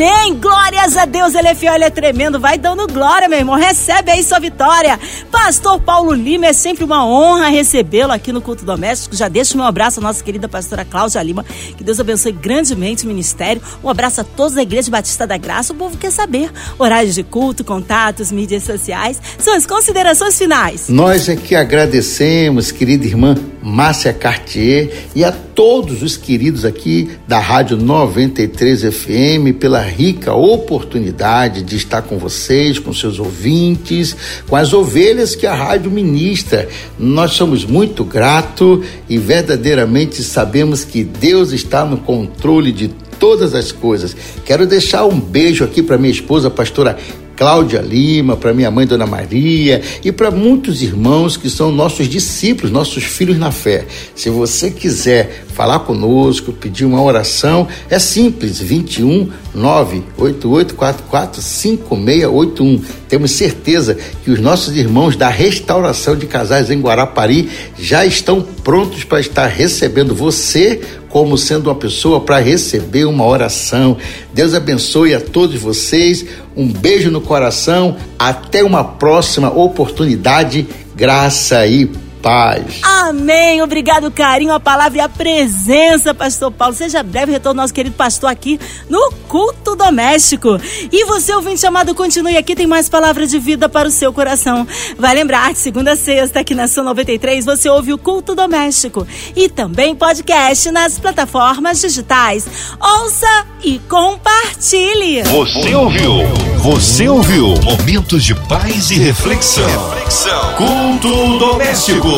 Amém! 0.00 0.34
Glórias 0.36 0.96
a 0.96 1.04
Deus, 1.04 1.34
ele 1.34 1.48
é 1.48 1.54
fiel, 1.54 1.74
ele 1.74 1.84
é 1.84 1.90
tremendo. 1.90 2.40
Vai 2.40 2.56
dando 2.56 2.86
glória, 2.86 3.28
meu 3.28 3.38
irmão. 3.38 3.54
Recebe 3.54 4.10
aí 4.10 4.24
sua 4.24 4.38
vitória. 4.38 4.98
Pastor 5.30 5.78
Paulo 5.78 6.14
Lima, 6.14 6.46
é 6.46 6.54
sempre 6.54 6.84
uma 6.84 7.04
honra 7.06 7.48
recebê-lo 7.48 8.10
aqui 8.10 8.32
no 8.32 8.40
Culto 8.40 8.64
Doméstico. 8.64 9.14
Já 9.14 9.28
deixo 9.28 9.58
meu 9.58 9.66
abraço 9.66 10.00
à 10.00 10.02
nossa 10.02 10.24
querida 10.24 10.48
pastora 10.48 10.86
Cláudia 10.86 11.22
Lima. 11.22 11.44
Que 11.76 11.84
Deus 11.84 12.00
abençoe 12.00 12.32
grandemente 12.32 13.04
o 13.04 13.08
ministério. 13.08 13.60
Um 13.84 13.90
abraço 13.90 14.22
a 14.22 14.24
todos 14.24 14.54
da 14.54 14.62
Igreja 14.62 14.90
Batista 14.90 15.26
da 15.26 15.36
Graça. 15.36 15.74
O 15.74 15.76
povo 15.76 15.98
quer 15.98 16.10
saber 16.10 16.50
horários 16.78 17.14
de 17.14 17.22
culto, 17.22 17.62
contatos, 17.62 18.32
mídias 18.32 18.62
sociais. 18.62 19.20
Suas 19.38 19.66
considerações 19.66 20.38
finais. 20.38 20.88
Nós 20.88 21.28
é 21.28 21.36
que 21.36 21.54
agradecemos, 21.54 22.72
querida 22.72 23.04
irmã 23.04 23.34
Márcia 23.62 24.12
Cartier 24.12 25.08
e 25.14 25.24
a 25.24 25.30
todos 25.30 26.02
os 26.02 26.16
queridos 26.16 26.64
aqui 26.64 27.10
da 27.28 27.38
Rádio 27.38 27.76
93 27.76 28.82
FM 28.82 29.58
pela 29.58 29.80
rica 29.80 30.32
oportunidade 30.34 31.62
de 31.62 31.76
estar 31.76 32.02
com 32.02 32.18
vocês, 32.18 32.78
com 32.78 32.92
seus 32.92 33.18
ouvintes, 33.18 34.16
com 34.48 34.56
as 34.56 34.72
ovelhas 34.72 35.34
que 35.34 35.46
a 35.46 35.54
rádio 35.54 35.90
ministra. 35.90 36.68
Nós 36.98 37.32
somos 37.32 37.64
muito 37.64 38.04
gratos 38.04 38.84
e 39.08 39.18
verdadeiramente 39.18 40.22
sabemos 40.22 40.84
que 40.84 41.04
Deus 41.04 41.52
está 41.52 41.84
no 41.84 41.98
controle 41.98 42.72
de 42.72 42.88
todas 43.18 43.54
as 43.54 43.70
coisas. 43.70 44.16
Quero 44.44 44.66
deixar 44.66 45.04
um 45.04 45.20
beijo 45.20 45.62
aqui 45.62 45.82
para 45.82 45.98
minha 45.98 46.10
esposa, 46.10 46.48
a 46.48 46.50
pastora 46.50 46.98
Cláudia 47.40 47.80
Lima, 47.80 48.36
para 48.36 48.52
minha 48.52 48.70
mãe 48.70 48.86
Dona 48.86 49.06
Maria 49.06 49.80
e 50.04 50.12
para 50.12 50.30
muitos 50.30 50.82
irmãos 50.82 51.38
que 51.38 51.48
são 51.48 51.72
nossos 51.72 52.06
discípulos, 52.06 52.70
nossos 52.70 53.02
filhos 53.02 53.38
na 53.38 53.50
fé. 53.50 53.86
Se 54.14 54.28
você 54.28 54.70
quiser 54.70 55.46
falar 55.54 55.78
conosco, 55.78 56.52
pedir 56.52 56.84
uma 56.84 57.02
oração, 57.02 57.66
é 57.88 57.98
simples, 57.98 58.58
21 58.58 59.30
98844 59.54 61.40
5681. 61.40 62.82
Temos 63.08 63.30
certeza 63.30 63.96
que 64.22 64.30
os 64.30 64.38
nossos 64.38 64.76
irmãos 64.76 65.16
da 65.16 65.30
restauração 65.30 66.14
de 66.16 66.26
casais 66.26 66.70
em 66.70 66.78
Guarapari 66.78 67.48
já 67.78 68.04
estão 68.04 68.42
prontos 68.42 69.02
para 69.02 69.18
estar 69.18 69.46
recebendo 69.46 70.14
você 70.14 70.82
como 71.10 71.36
sendo 71.36 71.68
uma 71.68 71.74
pessoa 71.74 72.20
para 72.20 72.38
receber 72.38 73.04
uma 73.04 73.26
oração. 73.26 73.98
Deus 74.32 74.54
abençoe 74.54 75.14
a 75.14 75.20
todos 75.20 75.60
vocês. 75.60 76.24
Um 76.56 76.72
beijo 76.72 77.10
no 77.10 77.20
coração. 77.20 77.96
Até 78.18 78.64
uma 78.64 78.82
próxima 78.82 79.50
oportunidade. 79.50 80.66
Graça 80.94 81.66
e 81.66 81.86
paz. 82.22 82.80
Amém. 82.82 83.60
Obrigado, 83.60 84.10
carinho, 84.10 84.52
a 84.52 84.60
palavra 84.60 84.98
e 84.98 85.00
a 85.00 85.08
presença, 85.08 86.14
pastor 86.14 86.52
Paulo. 86.52 86.74
Seja 86.74 87.02
breve 87.02 87.32
retorno 87.32 87.60
nosso 87.60 87.74
querido 87.74 87.96
pastor 87.96 88.30
aqui 88.30 88.58
no 88.88 89.12
culto 89.30 89.76
doméstico. 89.76 90.60
E 90.90 91.04
você, 91.04 91.32
ouvinte 91.32 91.64
amado, 91.64 91.94
continue 91.94 92.36
aqui, 92.36 92.56
tem 92.56 92.66
mais 92.66 92.88
palavras 92.88 93.30
de 93.30 93.38
vida 93.38 93.68
para 93.68 93.86
o 93.86 93.90
seu 93.90 94.12
coração. 94.12 94.66
Vai 94.98 95.14
lembrar, 95.14 95.54
segunda 95.54 95.92
a 95.92 95.96
sexta, 95.96 96.40
aqui 96.40 96.52
na 96.52 96.66
São 96.66 96.82
93, 96.82 97.44
você 97.44 97.68
ouve 97.70 97.92
o 97.92 97.98
culto 97.98 98.34
doméstico. 98.34 99.06
E 99.36 99.48
também 99.48 99.94
podcast 99.94 100.68
nas 100.72 100.98
plataformas 100.98 101.80
digitais. 101.80 102.44
Ouça 102.80 103.46
e 103.62 103.78
compartilhe. 103.88 105.22
Você 105.22 105.76
ouviu? 105.76 106.12
Você 106.58 107.08
ouviu? 107.08 107.54
Momentos 107.62 108.24
de 108.24 108.34
paz 108.34 108.90
e 108.90 108.98
reflexão. 108.98 109.64
reflexão. 109.90 110.54
Culto 110.56 111.38
doméstico. 111.38 112.08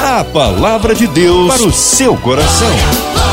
A 0.00 0.22
palavra 0.22 0.94
de 0.94 1.08
Deus 1.08 1.52
para 1.52 1.66
o 1.66 1.72
seu 1.72 2.16
coração. 2.18 3.31